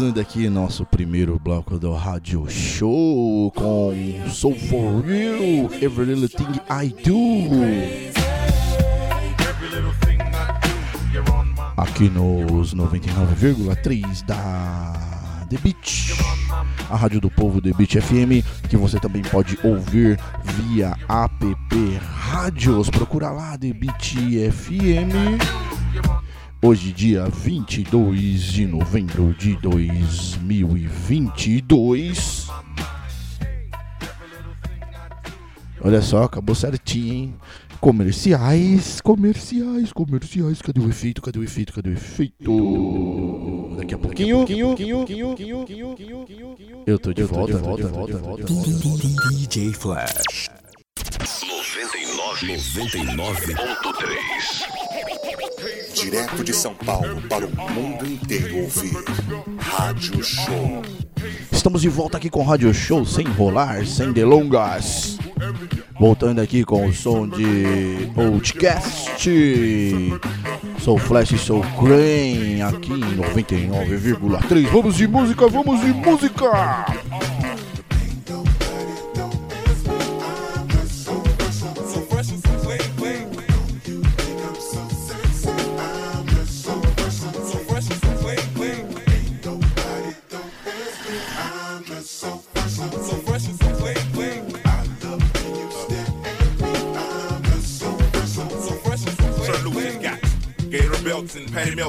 [0.00, 3.92] Finalizando aqui nosso primeiro bloco do Rádio Show com
[4.30, 7.50] Soul For Real, Every Little Thing I Do.
[11.76, 16.14] Aqui nos 99,3 da The Beat,
[16.88, 21.44] a rádio do povo The Beat FM, que você também pode ouvir via app
[22.08, 22.88] Rádios.
[22.88, 24.14] Procura lá The Beat
[24.50, 25.69] FM.
[26.62, 32.48] Hoje, dia 22 de novembro de 2022.
[35.80, 37.34] Olha só, acabou certinho, hein?
[37.80, 40.60] Comerciais, comerciais, comerciais.
[40.60, 41.22] Cadê o efeito?
[41.22, 41.72] Cadê o efeito?
[41.72, 43.74] Cadê o efeito?
[43.78, 44.44] Daqui a pouquinho.
[46.86, 48.44] Eu tô de volta, volta, volta, volta.
[49.32, 50.50] DJ Flash.
[52.44, 54.59] 99.3
[56.00, 58.96] Direto de São Paulo para o mundo inteiro ouvir
[59.58, 60.82] Rádio Show.
[61.52, 65.18] Estamos de volta aqui com o Rádio Show, sem enrolar, sem delongas.
[65.98, 69.28] Voltando aqui com o som de Outcast.
[70.78, 74.68] Sou Flash, sou Crane, aqui em 99,3.
[74.68, 76.86] Vamos de música, vamos de música!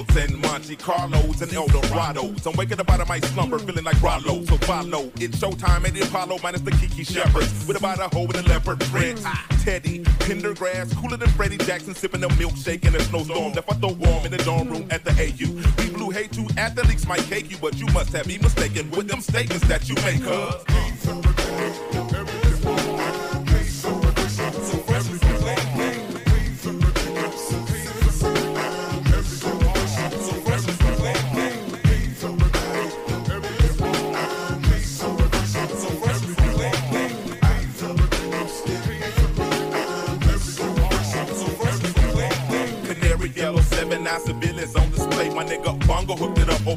[0.02, 2.46] And patty melts and Monte Carlos and Eldorados.
[2.48, 4.44] I'm waking up out of my slumber feeling like Rollo.
[4.46, 5.12] So follow.
[5.16, 7.68] It's showtime at the Apollo minus the Kiki Shepards.
[7.68, 9.22] With about a hoe in a leopard print.
[9.64, 13.54] Teddy, Pendergrass, cooler than Freddie Jackson, sipping a milkshake in a snowstorm.
[13.54, 15.84] Left I throw warm in the dorm room at the AU.
[15.84, 19.08] We blew hate to athletes might cake you, but you must have me mistaken with
[19.08, 22.11] them statements that you make, cuz.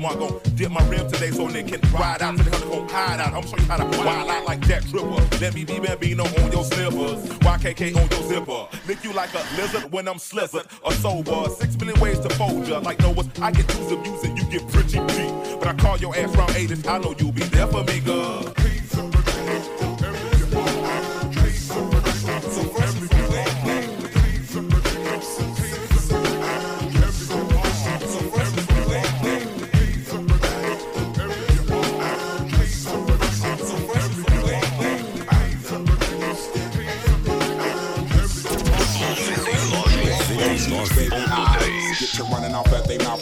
[0.02, 0.12] Up.
[0.16, 3.20] Oh gon' dip my rim today so they can ride out to the honeycomb hide
[3.20, 3.34] out.
[3.34, 5.38] I'm show you how to wild out like that Tripper.
[5.40, 7.28] Let me be Bambino on your slippers.
[7.40, 8.66] YKK on your zipper.
[8.86, 11.50] Lick you like a lizard when I'm slizzard or sober.
[11.50, 12.78] Six million ways to fold ya.
[12.78, 15.58] Like Noah's, I get use of music, you get pretty deep.
[15.58, 16.86] But I call your ass round 80s.
[16.86, 18.42] I know you'll be there for me, girl.
[18.44, 19.93] 99.3.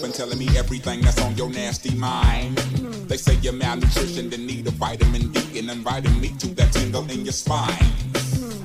[0.02, 2.56] and telling me everything that's on your nasty mind.
[3.08, 7.08] They say you're malnutrition, then need a vitamin D, and inviting me to that tingle
[7.10, 7.92] in your spine.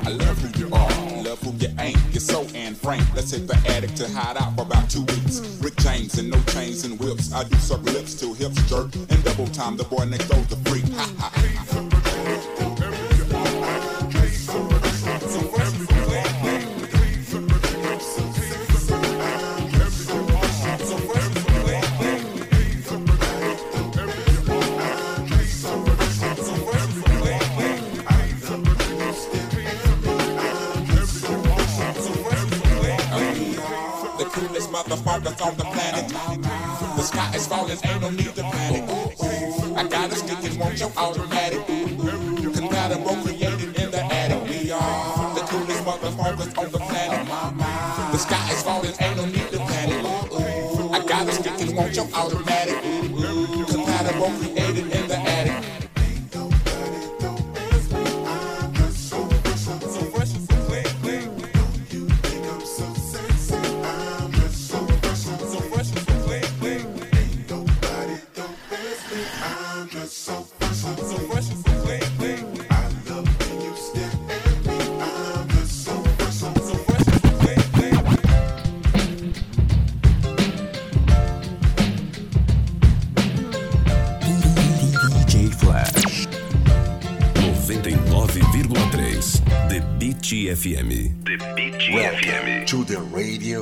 [0.04, 1.98] I love who you are, love who you ain't.
[2.12, 3.04] You're so Anne Frank.
[3.16, 5.40] Let's hit the attic to hide out for about two weeks.
[5.62, 7.34] Rick James and no chains and whips.
[7.34, 9.78] I do suck lips till hips jerk and double time.
[9.78, 10.86] The boy next door's the freak.
[37.70, 38.84] Is ain't no need to panic.
[39.78, 41.66] I got a stick and want your automatic.
[41.66, 44.50] Compatible, created in the attic.
[44.50, 47.28] We are the coolest motherfuckers on the planet.
[48.12, 50.06] The sky is falling, ain't no need to panic.
[50.92, 52.47] I got a stick and want your automatic.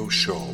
[0.10, 0.47] Show.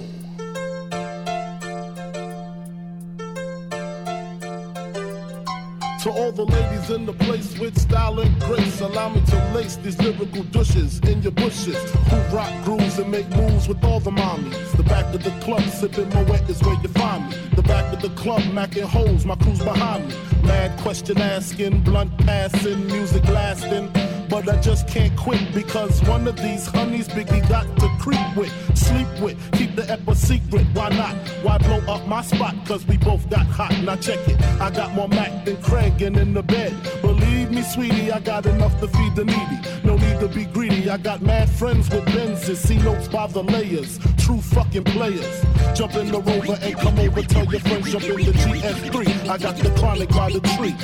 [6.02, 9.76] To all the ladies in the place with style and grace, allow me to lace
[9.76, 11.78] these lyrical douches in your bushes.
[12.10, 14.76] Who rock grooves and make moves with all the mommies.
[14.78, 17.38] The back of the club sipping Moet is where you find me.
[17.56, 20.16] The back of the club macking holes, my crew's behind me.
[20.44, 23.92] Mad question asking, blunt passing, music lasting.
[24.32, 28.54] But I just can't quit because one of these honeys Biggie got to creep with,
[28.78, 30.66] sleep with, keep the ep a secret.
[30.72, 31.16] Why not?
[31.44, 32.56] Why blow up my spot?
[32.66, 33.78] Cause we both got hot.
[33.84, 34.42] Now check it.
[34.62, 36.74] I got more Mac than Craig and in the bed.
[37.02, 39.60] Believe me, sweetie, I got enough to feed the needy.
[39.84, 40.90] No need to be greedy.
[40.90, 44.00] I got mad friends with Benzes, see notes by the layers.
[44.18, 45.44] True fucking players.
[45.76, 47.22] Jump in the rover and come over.
[47.24, 49.28] Tell your friends jump in the GS3.
[49.28, 50.76] I got the chronic by the tree.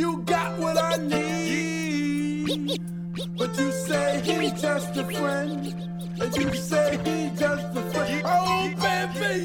[0.00, 1.19] You got what I need.
[3.60, 5.74] You say he's just a friend.
[6.18, 8.22] And you say he's just a friend.
[8.24, 9.44] Oh, baby,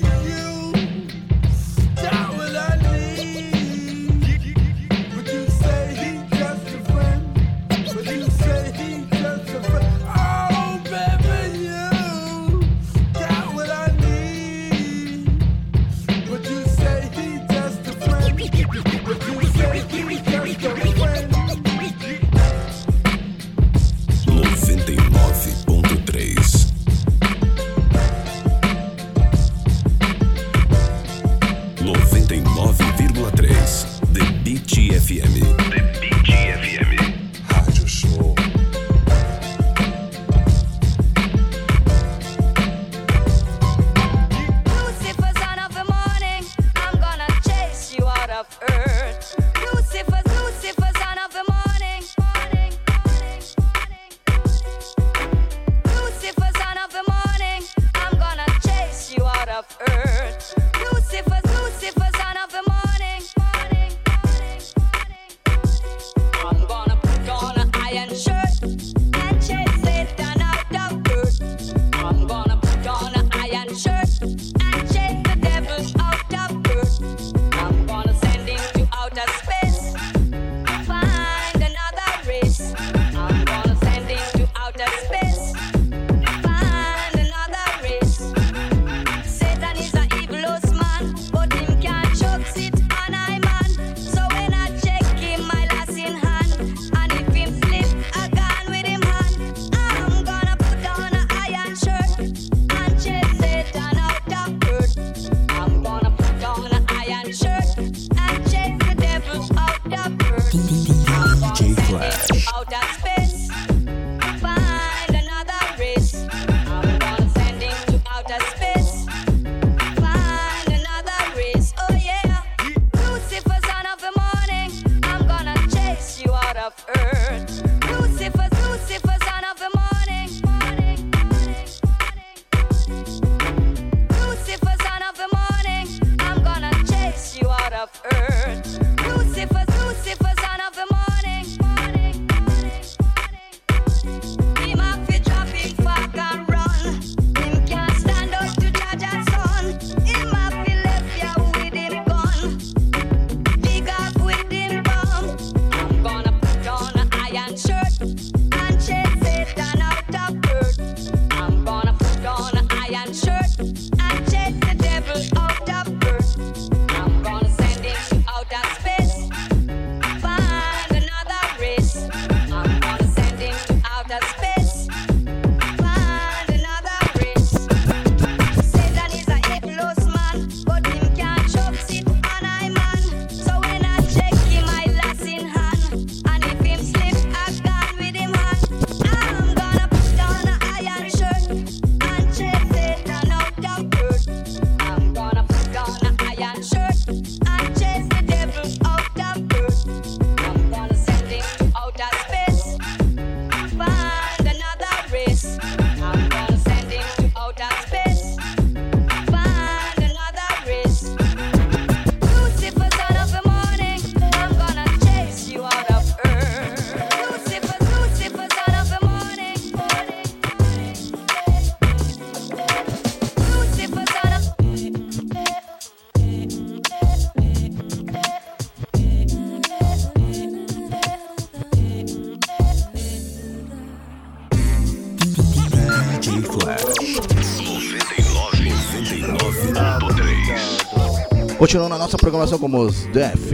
[241.65, 243.53] Continuando a nossa programação com os Def.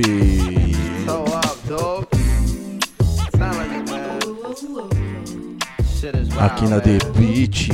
[6.38, 6.82] Aqui na.
[6.82, 7.70] The Beat.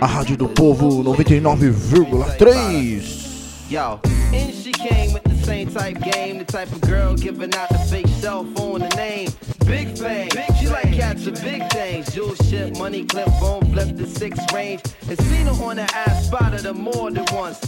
[0.00, 3.68] A rádio do povo 99,3.
[3.68, 4.00] Yo,
[4.32, 7.78] and she came with the same type game, the type of girl giving out the
[7.90, 9.28] fake cell phone, the name.
[9.66, 12.10] Big fame, she like cats with big things.
[12.14, 14.80] Jewel shit, money clip, phone flip the six range.
[15.06, 17.67] And seen her on the ass, spotted her more than once.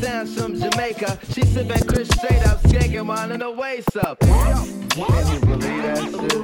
[0.00, 1.18] sounds from Jamaica.
[1.32, 4.20] She sipping Chris straight up, skanking mine in the waist up.
[4.20, 4.66] Can
[5.32, 6.34] you believe that shit?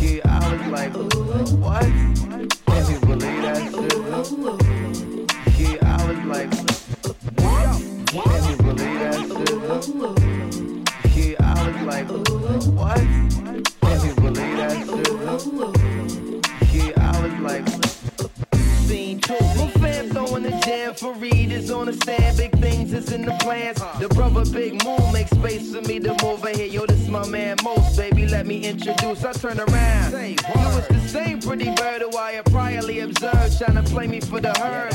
[0.00, 0.92] Yeah, I was like,
[1.58, 1.82] what?
[2.66, 3.94] Can you believe that shit?
[5.58, 6.50] Yeah, I was like,
[8.16, 9.50] can you believe that shit?
[11.16, 12.08] Yeah, I was like,
[12.74, 12.97] what?
[23.74, 24.00] Plans.
[24.00, 26.66] The brother Big Moon makes space for me to move in here.
[26.66, 28.26] Yo, this my man Mos, baby.
[28.26, 29.24] Let me introduce.
[29.24, 30.12] I turn around.
[30.12, 34.20] You was the same pretty bird who I had priorly observed, trying to play me
[34.20, 34.92] for the herd.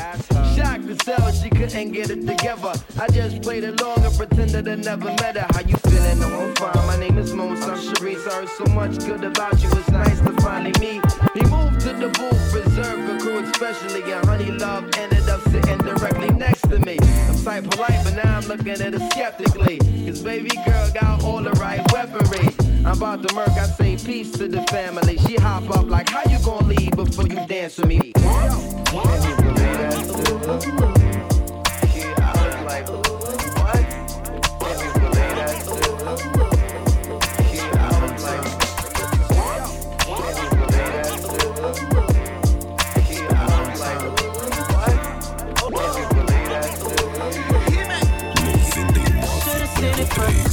[0.55, 2.73] Shocked to sell, she couldn't get it together.
[2.99, 5.47] I just played along and pretended I never met her.
[5.51, 6.19] How you feeling?
[6.19, 6.87] No, I'm fine.
[6.87, 7.57] My name is Moon.
[7.63, 8.27] I'm Sharice.
[8.27, 9.69] I heard so much good about you.
[9.71, 11.03] It's nice to finally meet.
[11.45, 14.03] Moved to the booth, reserved for crew especially.
[14.11, 16.97] And Honey Love ended up sitting directly next to me.
[17.01, 19.77] I'm type polite, but now I'm looking at her skeptically.
[20.07, 22.49] Cause baby girl got all the right weaponry.
[22.85, 25.17] I'm about to murk, I say peace to the family.
[25.17, 28.11] She hop up like, how you gonna leave before you dance with me?
[28.13, 30.43] Can you believe that shit?
[31.95, 33.22] Yeah, I was
[50.13, 50.52] Should've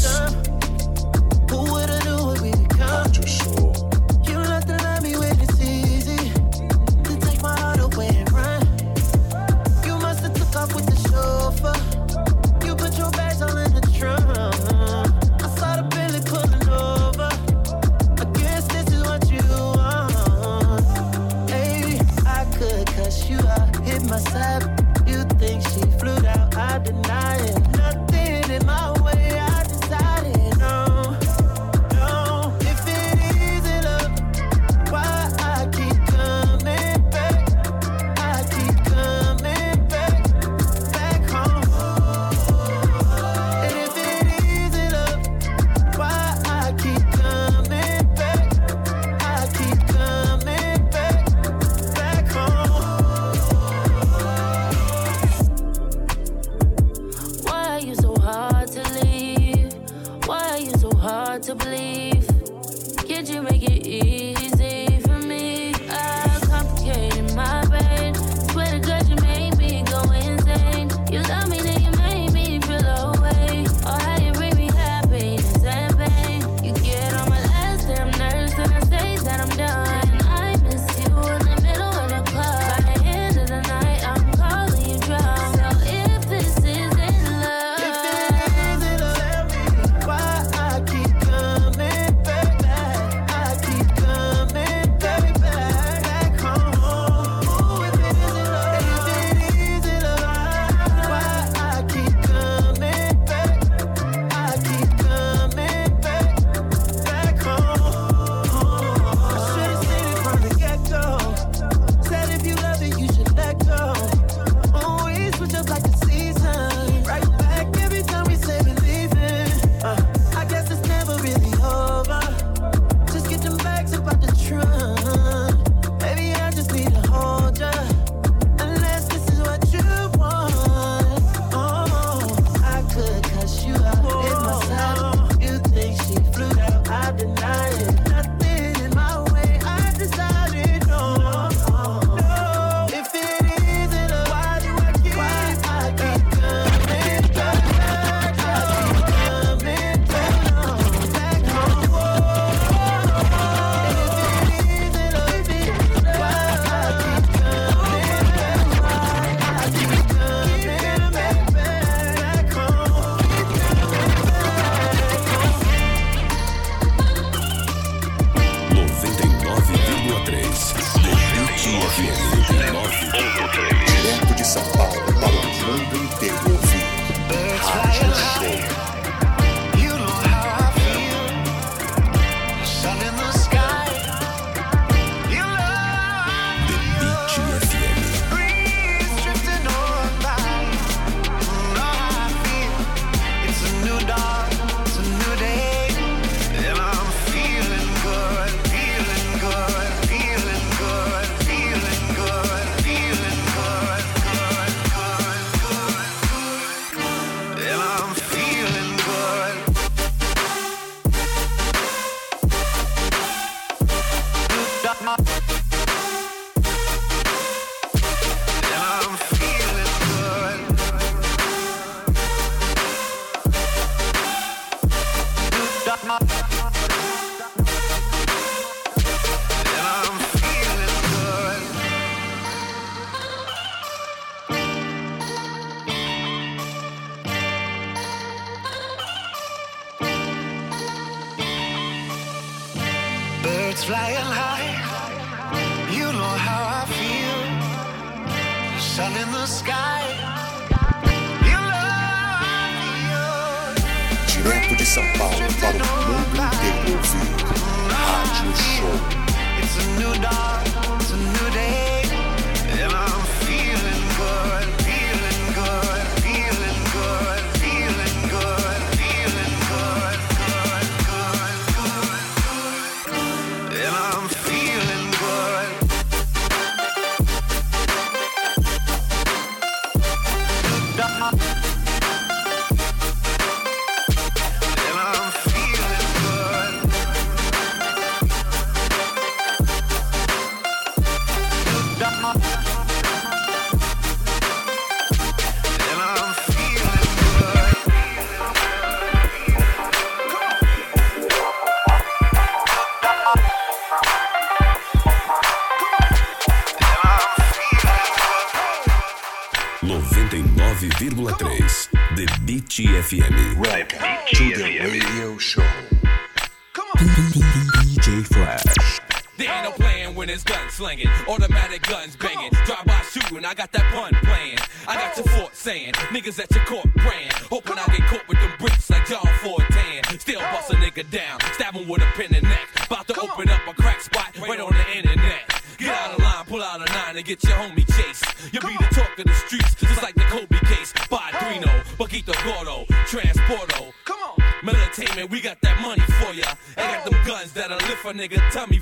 [337.41, 338.23] get your homie chase.
[338.53, 340.93] You'll be the talk of the streets, just like the Kobe case.
[341.09, 341.69] Padrino,
[341.99, 343.93] Baguito Gordo, Transporto.
[344.05, 344.37] Come on.
[344.63, 346.55] Militainment, we got that money for ya.
[346.77, 348.79] I got them guns that'll lift a nigga tummy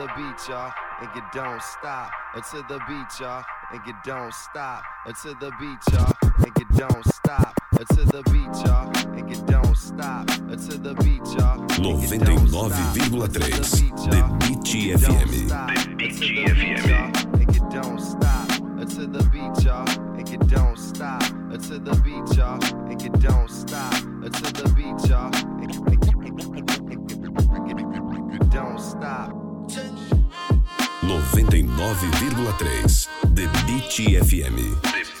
[0.00, 0.72] the beat, y'all,
[1.02, 2.10] and you don't stop.
[2.34, 4.82] Or to the beat, y'all, and you don't stop.
[5.04, 7.54] Or to the beat, y'all, and you don't stop.
[7.78, 10.30] Or to the beat, y'all, and you don't stop.
[10.48, 11.60] Or to the beat, y'all.
[11.60, 12.70] and you don't stop.
[12.70, 13.50] 99,3
[14.10, 14.64] The Beat
[14.96, 15.20] FM.
[15.90, 17.70] The Beat FM.
[17.70, 18.50] Don't stop.
[18.80, 21.22] Or the beat, y'all, and you don't stop.
[21.50, 22.58] Or the beat, y'all,
[22.90, 23.94] and you don't stop.
[23.94, 25.74] Or the beat, y'all, and
[28.32, 29.39] you don't stop.
[31.18, 32.36] 99,3
[33.34, 35.19] The Beat FM.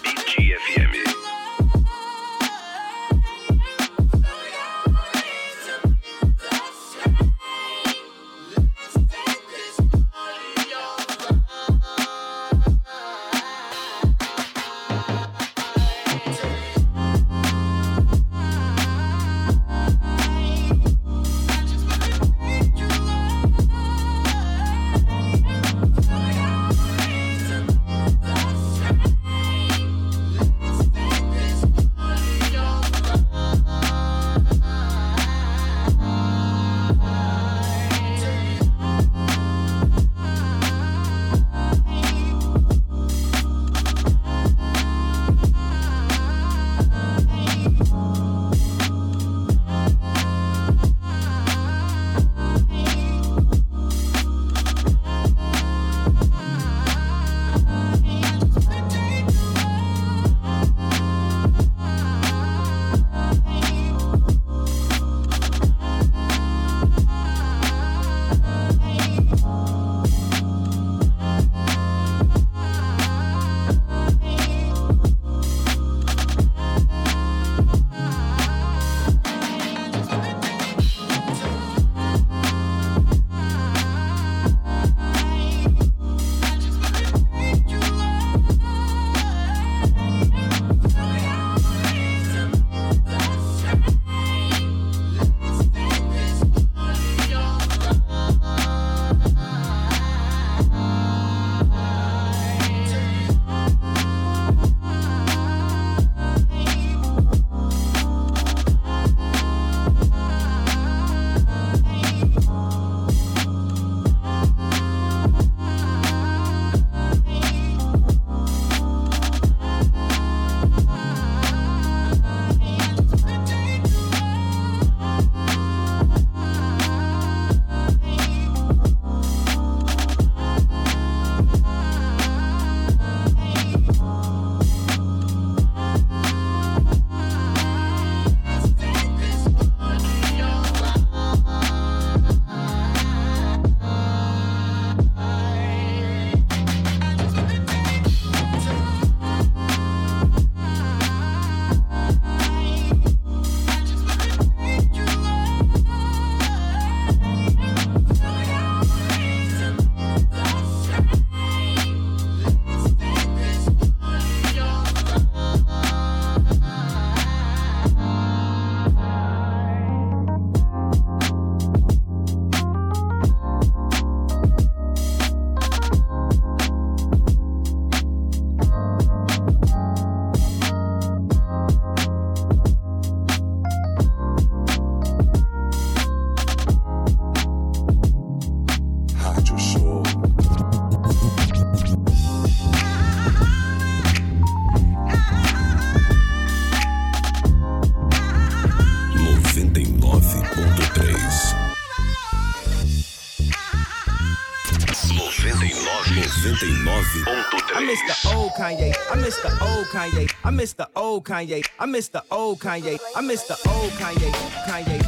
[210.00, 210.34] Kanye.
[210.44, 211.62] I miss the old Kanye.
[211.78, 212.98] I miss the old Kanye.
[213.14, 214.30] I miss the old Kanye.
[214.66, 214.98] Kanye.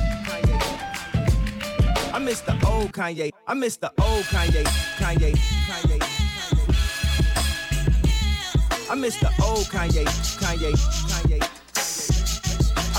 [2.12, 3.31] I miss the old Kanye.
[3.47, 4.64] I miss the old Kanye.
[4.98, 5.32] Kanye.
[5.69, 5.98] Kanye.
[8.90, 10.05] I miss the old Kanye.
[10.43, 11.11] Kanye.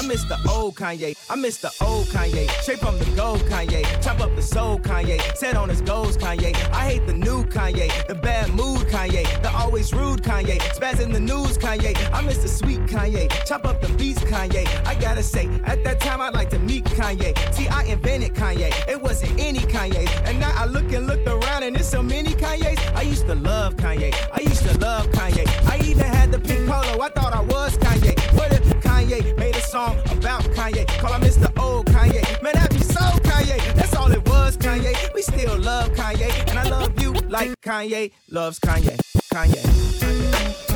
[0.04, 1.16] I miss the old Kanye.
[1.30, 2.50] I miss the old Kanye.
[2.66, 3.86] Shape from the gold Kanye.
[4.04, 5.18] Chop up the soul Kanye.
[5.38, 6.54] Set on his goals Kanye.
[6.74, 7.88] I hate the new Kanye.
[8.08, 9.24] The bad mood Kanye.
[9.42, 10.60] The always rude Kanye.
[10.76, 11.96] Spaz in the news Kanye.
[12.12, 13.30] I miss the sweet Kanye.
[13.46, 14.68] Chop up the beats Kanye.
[14.86, 17.32] I gotta say, at that time I'd like to meet Kanye.
[17.54, 18.74] See, I invented Kanye.
[18.90, 20.06] It wasn't any Kanye.
[20.26, 22.78] And now I look and look around and there's so many Kanyes.
[22.94, 24.14] I used to love Kanye.
[24.34, 25.48] I used to love Kanye.
[25.66, 27.00] I even had the pink polo.
[27.02, 27.08] I
[30.64, 30.88] Kanye?
[31.00, 31.62] Call him Mr.
[31.62, 32.24] Old Kanye.
[32.42, 33.58] Man, that'd be so Kanye.
[33.76, 35.14] That's all it was, Kanye.
[35.14, 38.98] We still love Kanye, and I love you like Kanye loves Kanye.
[39.34, 39.60] Kanye.
[39.60, 40.73] It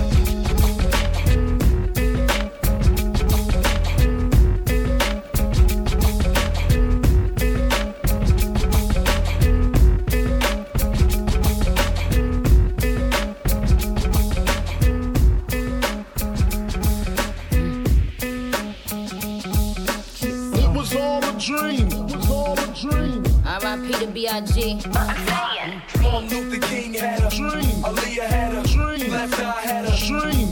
[24.27, 24.81] B.I.G.
[24.91, 27.63] Martin Luther King had a dream.
[27.81, 29.09] Aaliyah had a dream.
[29.09, 30.49] Left Eye had a dream.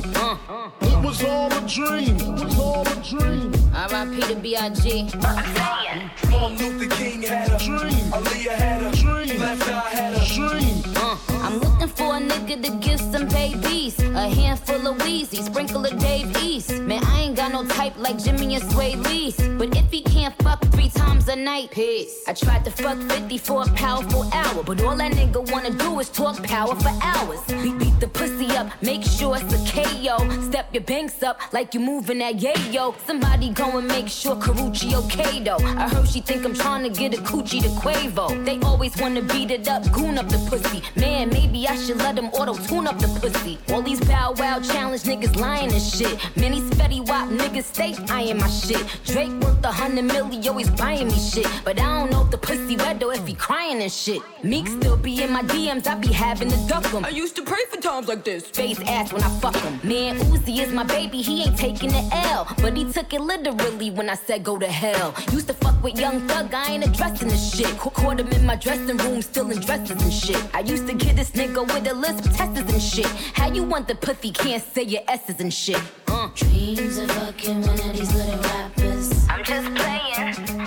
[0.81, 2.15] It was all a dream.
[2.15, 3.53] It was all a dream.
[3.76, 4.22] R.I.P.
[4.34, 5.11] to B.I.G.
[5.19, 8.11] Martin Luther King had a dream.
[8.15, 9.41] Aaliyah had a dream.
[9.41, 10.84] Left Eye had a dream.
[10.95, 13.99] Uh, I'm looking for a nigga to give some babies.
[13.99, 16.80] A handful of Weezy, sprinkle of Dave East.
[16.82, 19.38] Man, I ain't got no type like Jimmy and Swae Lee's.
[19.57, 22.24] But if he can't fuck three times a night, peace.
[22.28, 24.64] I tried to fuck 50 for a powerful hour.
[24.64, 27.41] But all that nigga wanna do is talk power for hours.
[27.48, 30.18] Beat, beat the pussy up, make sure it's a KO.
[30.49, 32.95] Step your banks up like you moving that yayo.
[33.06, 35.57] Somebody go and make sure Karrueche okay though.
[35.57, 38.45] I heard she think I'm trying to get a coochie to Quavo.
[38.45, 40.82] They always wanna beat it up, goon up the pussy.
[40.95, 43.57] Man, maybe I should let them auto tune up the pussy.
[43.72, 46.18] All these bow wow challenge niggas lying and shit.
[46.35, 48.84] Many spetty wop niggas stay eyeing my shit.
[49.06, 51.47] Drake worth a hundred million, always buying me shit.
[51.64, 54.22] But I don't know if the pussy wet or if he crying and shit.
[54.43, 57.03] Meek still be in my DMs, I be having to duck him.
[57.06, 58.45] I used to pray for times like this.
[58.47, 59.80] Face ass when I fuck him.
[59.84, 62.47] Man, Uzi is my baby, he ain't taking the L.
[62.61, 65.14] But he took it literally when I said go to hell.
[65.31, 67.77] Used to fuck with young thug, I ain't addressing this shit.
[67.77, 70.41] Ca- Caught him in my dressing room, still in dresses and shit.
[70.53, 73.06] I used to get this nigga with a list of testers and shit.
[73.34, 75.82] How you want the pussy, can't say your S's and shit.
[76.08, 76.30] Uh.
[76.36, 79.28] Dreams of fucking one of these little rappers.
[79.30, 80.65] I'm just playing,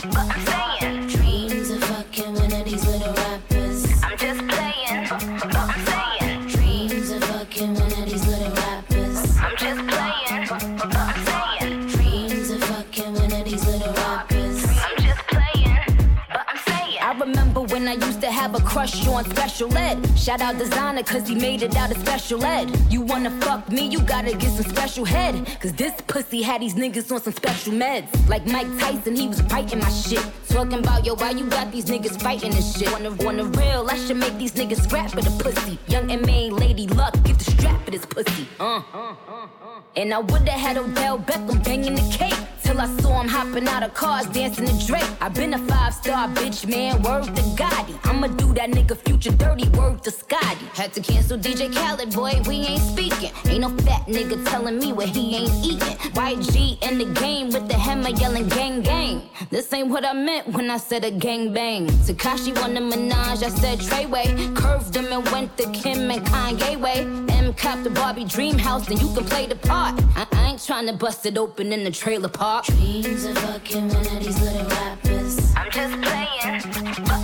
[18.69, 20.19] to have on special ed.
[20.19, 22.70] Shout out Desiigner, cause he made it out of special ed.
[22.90, 25.47] You wanna fuck me, you gotta get some special head.
[25.61, 28.09] Cause this pussy had these niggas on some special meds.
[28.28, 30.24] Like Mike Tyson, he was biting my shit.
[30.49, 32.93] Talking about, yo, why you got these niggas fighting this shit?
[32.93, 35.78] On the real, I should make these niggas scrap for the pussy.
[35.89, 36.51] Young M.A.
[36.51, 38.47] Lady Luck, get the strap for this pussy.
[38.61, 39.49] Uh.
[39.99, 42.39] And I would've had Odell Beckham banging the cake.
[42.62, 45.11] Till I saw him hopping out of cars, dancing to Drake.
[45.20, 47.99] i been a five star bitch, man, word to Gotti.
[48.05, 50.66] I'ma do that nigga future dirty, word to Scotty.
[50.75, 53.33] Had to cancel DJ Khaled, boy, we ain't speaking.
[53.47, 55.97] Ain't no fat nigga telling me what he ain't eating.
[56.12, 59.23] YG in the game with the hammer yelling gang gang.
[59.51, 61.87] This ain't what I meant when I said a gang bang.
[62.07, 64.55] Tekashi won the Minaj, I said Treyway.
[64.55, 67.01] Curved him and went to Kim and Kanye way.
[67.35, 69.88] M cop the Barbie dream house, then you can play the part.
[69.89, 72.66] I, I ain't trying to bust it open in the trailer park.
[72.66, 75.55] Dreams of fucking one of these little rappers.
[75.56, 77.18] I'm just playing,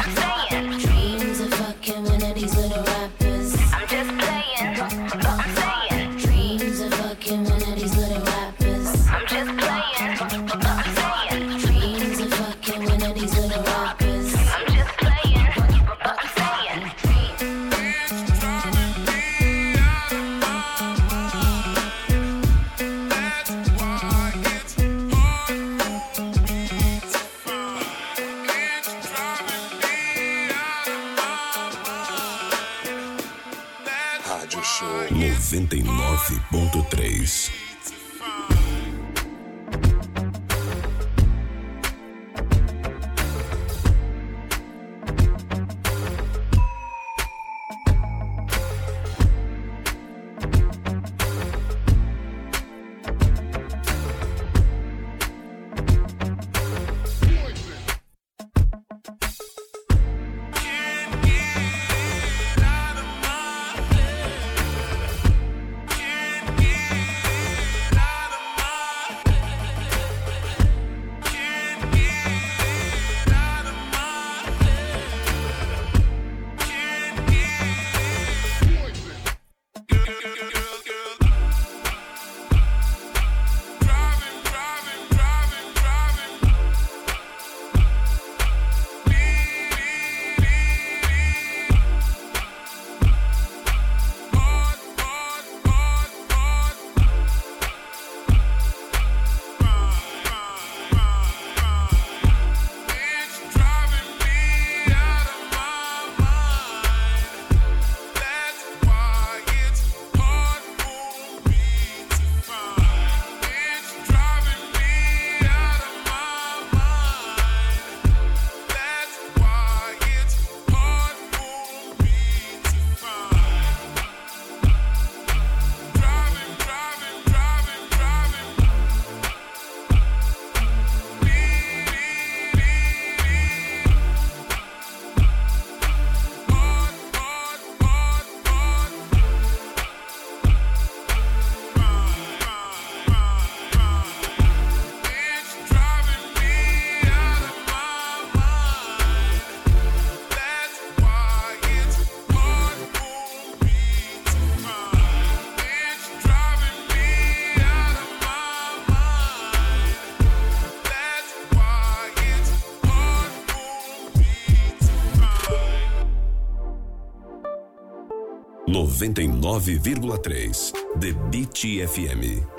[168.95, 170.73] 99,3.
[171.01, 172.54] The Beat FM.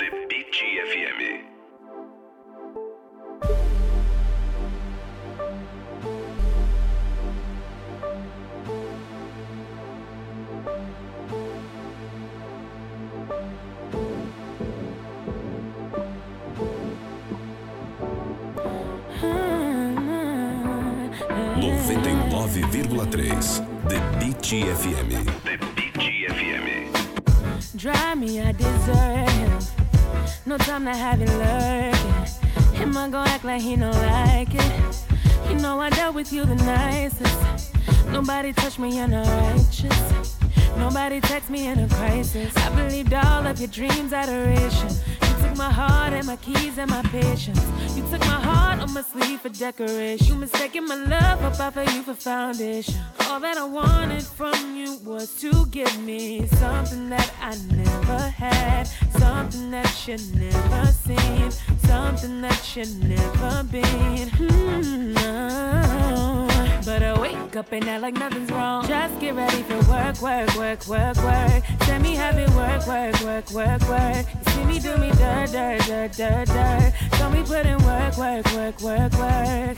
[36.46, 37.74] The nicest.
[38.12, 40.38] Nobody touched me in a righteous.
[40.78, 42.56] Nobody text me in a crisis.
[42.58, 44.90] I believed all of your dreams, adoration.
[44.90, 47.60] You took my heart and my keys and my patience.
[47.96, 50.28] You took my heart on my sleeve for decoration.
[50.28, 52.94] You mistaken my love up off of you for foundation.
[53.22, 58.84] All that I wanted from you was to give me something that I never had,
[59.18, 61.50] something that you never seen,
[61.80, 64.30] something that you never been.
[64.30, 66.05] Hmm, no.
[66.86, 68.86] But I wake up and act like nothing's wrong.
[68.88, 71.64] Just get ready for work, work, work, work, work.
[71.82, 74.26] Send me have it work, work, work, work, work.
[74.45, 76.94] You see me do me dirt, dirt, dirt, dirt, dirt.
[77.18, 79.78] Show me put in work, work, work, work, work.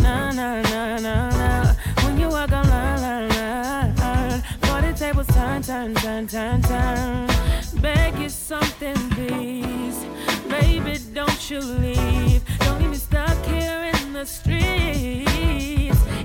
[0.00, 1.72] No, no, no, no, no.
[2.04, 4.42] When you walk, I'm learn, learn, learn, learn.
[4.62, 7.26] For the tables turn, turn, turn, turn, turn.
[7.80, 10.06] Beg you something, please.
[10.48, 12.42] Baby, don't you leave.
[12.60, 13.77] Don't leave me stuck here
[14.18, 15.30] the streets.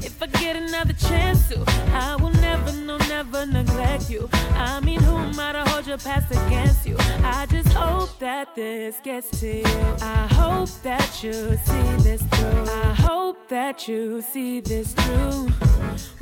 [0.03, 1.63] If I get another chance to,
[1.93, 4.29] I will never, no, never neglect you.
[4.55, 6.95] I mean, who am I hold your past against you?
[7.23, 9.95] I just hope that this gets to you.
[10.01, 11.33] I hope that you
[11.67, 12.65] see this through.
[12.67, 15.49] I hope that you see this through.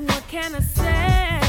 [0.08, 1.40] What can I say?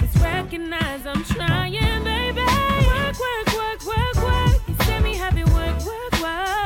[0.00, 2.40] Just recognize I'm trying, baby.
[2.40, 4.60] Work, work, work, work, work.
[4.66, 6.57] You see me it work, work, work.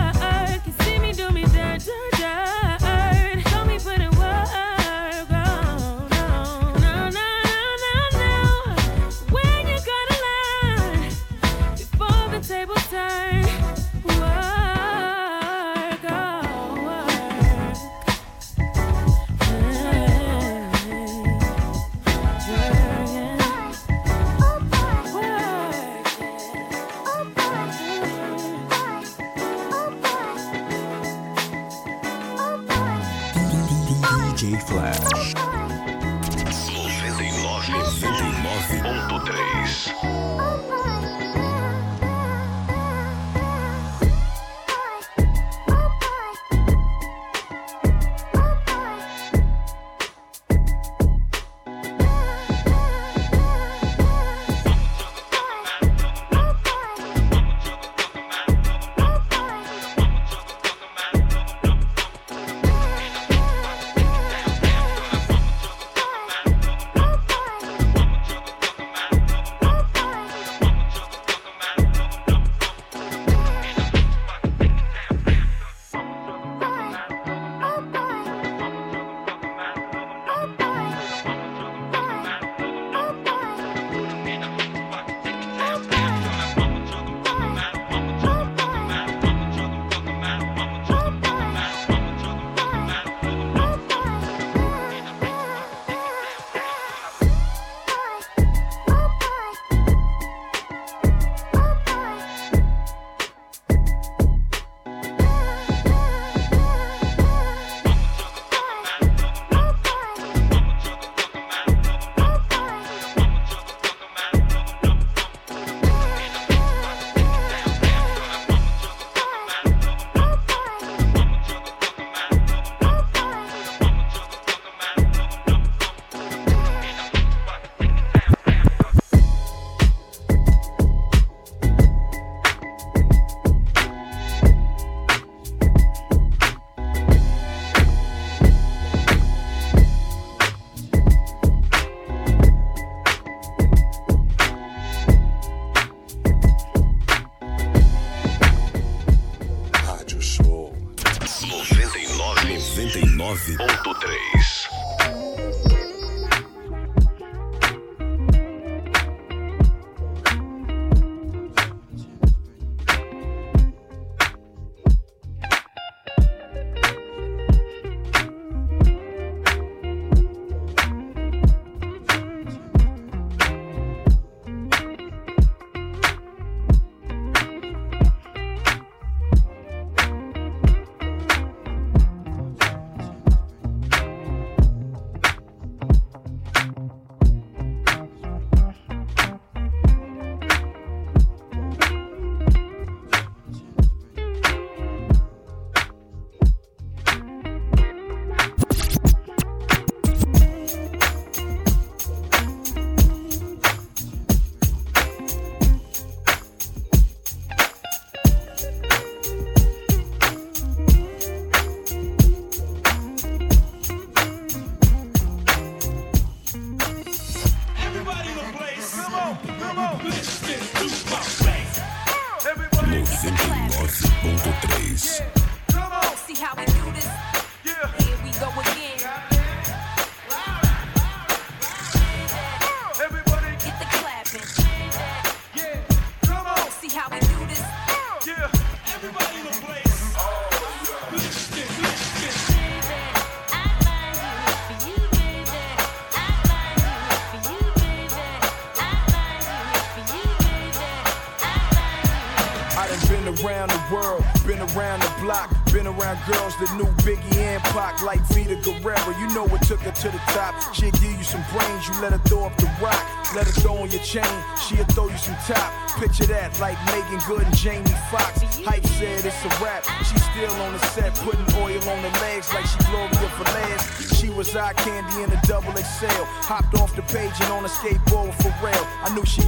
[256.62, 258.94] Around new Biggie and Pac like Vida Guerra.
[259.18, 260.54] You know what took her to the top.
[260.74, 263.02] She'll give you some brains, you let her throw up the rock.
[263.34, 264.22] Let her throw on your chain,
[264.62, 265.72] she'll throw you some top.
[265.98, 268.60] Picture that like Meagan Good and Jamie Foxx.
[268.62, 269.84] Hype said it's a rap.
[270.06, 274.20] She still on the set, putting oil on her legs like she Gloria Velez.
[274.20, 276.22] She was eye candy in a double XL.
[276.46, 278.86] Hopped off the page and on a skateboard for real.
[279.02, 279.42] I knew she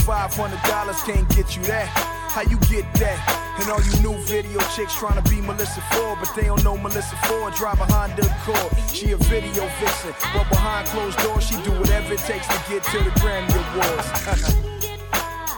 [0.00, 1.86] $500 can't get you that.
[2.30, 3.18] How you get that?
[3.60, 6.76] And all you new video chicks trying to be Melissa Ford, but they don't know
[6.76, 7.54] Melissa Ford.
[7.54, 8.72] Drive a Honda Accord.
[8.94, 12.82] She a video vixen, but behind closed doors, she do whatever it takes to get
[12.84, 14.56] to the Grammy Awards.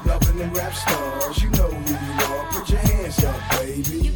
[0.06, 2.46] Loving them rap stars, you know who you are.
[2.52, 4.12] Put your hands up, baby.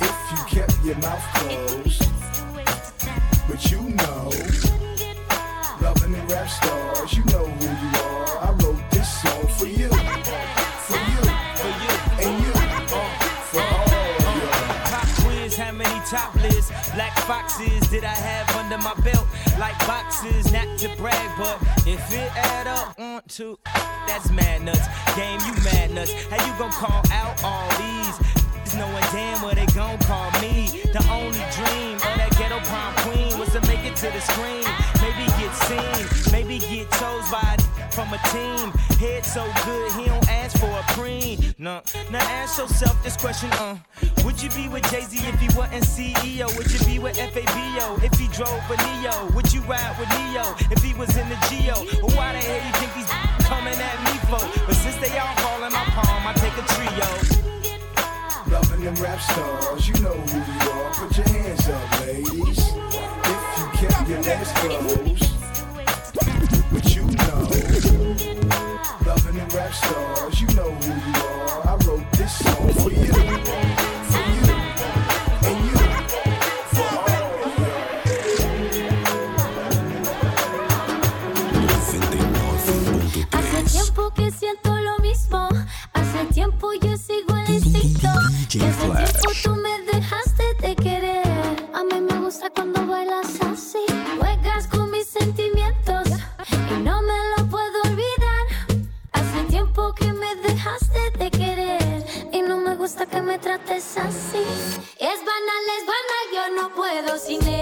[0.00, 2.11] If you kept your mouth closed,
[18.82, 19.26] my belt?
[19.58, 23.58] Like boxes, not to brag, but if it add up, on two,
[24.06, 24.86] that's mad nuts.
[25.16, 26.12] Game, you mad nuts.
[26.30, 28.74] How you gon' call out all these?
[28.74, 30.82] Knowing damn well they gon' call me.
[30.92, 34.64] The only dream of that ghetto prom queen was to make it to the screen.
[35.00, 37.56] Maybe get seen, maybe get chose by
[37.90, 38.70] from a team.
[38.98, 41.54] Head so good, he don't ask for a preen.
[41.58, 43.76] No, now ask yourself this question, uh.
[44.42, 46.50] Would you be with Jay Z if he wasn't CEO?
[46.58, 49.30] Would you be with FABO if he drove a Neo?
[49.36, 51.78] Would you ride with Neo if he was in the Geo?
[52.02, 53.06] Or why the hell you think these
[53.46, 54.42] coming at me for?
[54.66, 57.06] But since they all fall in my palm, I take a trio.
[58.50, 60.90] Loving them rap stars, you know who you are.
[60.90, 62.58] Put your hands up, ladies.
[63.30, 65.38] If you kept your legs closed,
[66.72, 67.46] but you know.
[69.06, 71.68] Loving them rap stars, you know who you are.
[71.68, 73.81] I wrote this song for you,
[92.50, 93.84] cuando bailas así.
[94.18, 96.08] Juegas con mis sentimientos
[96.70, 98.82] y no me lo puedo olvidar.
[99.12, 104.44] Hace tiempo que me dejaste de querer y no me gusta que me trates así.
[104.98, 107.61] Es banal, es banal, yo no puedo sin él.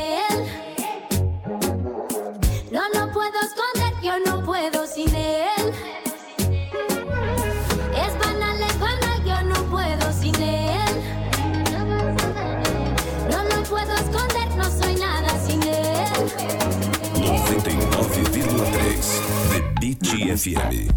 [20.10, 20.90] The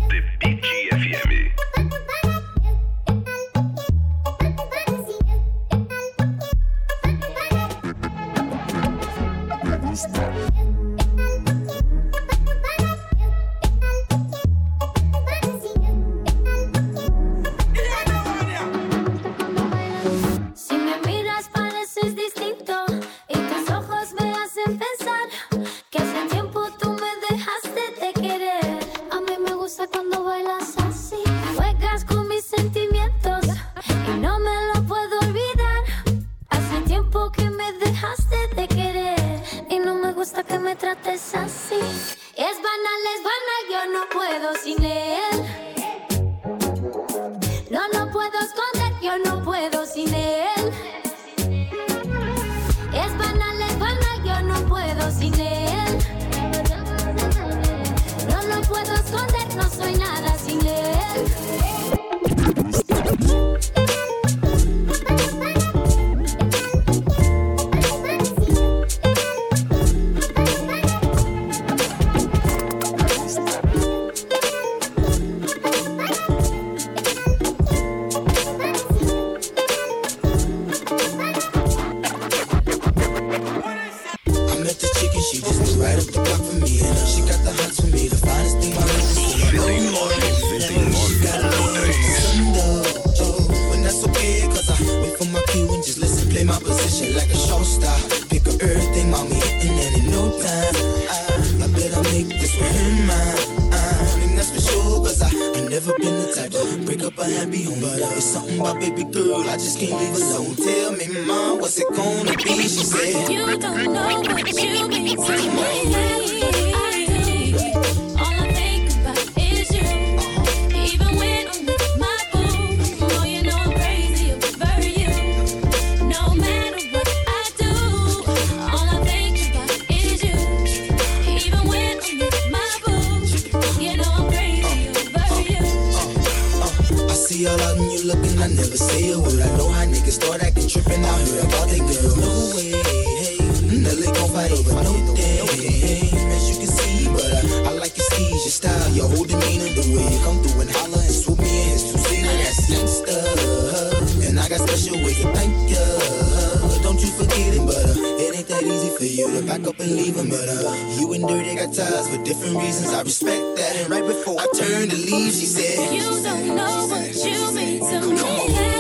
[165.22, 165.94] she said.
[165.94, 168.73] You don't know what you mean to me.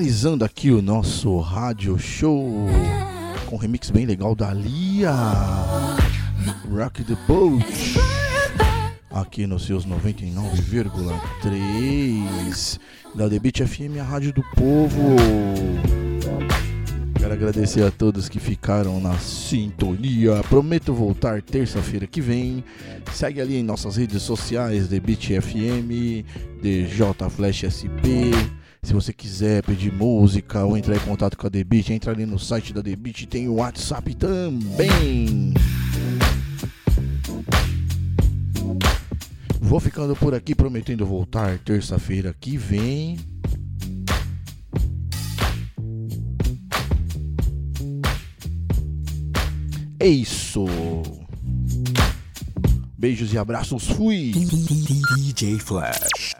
[0.00, 2.66] Finalizando aqui o nosso rádio show
[3.44, 5.12] com um remix bem legal da Lia.
[6.72, 7.98] Rock the Boat.
[9.10, 12.80] Aqui nos seus 99,3
[13.14, 15.16] da The Beat FM, a rádio do povo.
[17.18, 20.42] Quero agradecer a todos que ficaram na sintonia.
[20.48, 22.64] Prometo voltar terça-feira que vem.
[23.12, 26.24] Segue ali em nossas redes sociais, The Beat FM,
[26.62, 28.32] DJ Flash SP.
[28.82, 32.38] Se você quiser pedir música ou entrar em contato com a Beat, entra ali no
[32.38, 35.52] site da Beat, tem o WhatsApp também.
[39.60, 43.18] Vou ficando por aqui, prometendo voltar terça-feira que vem.
[50.00, 50.64] É isso.
[52.98, 53.86] Beijos e abraços.
[53.86, 54.32] Fui.
[54.32, 56.39] DJ Flash.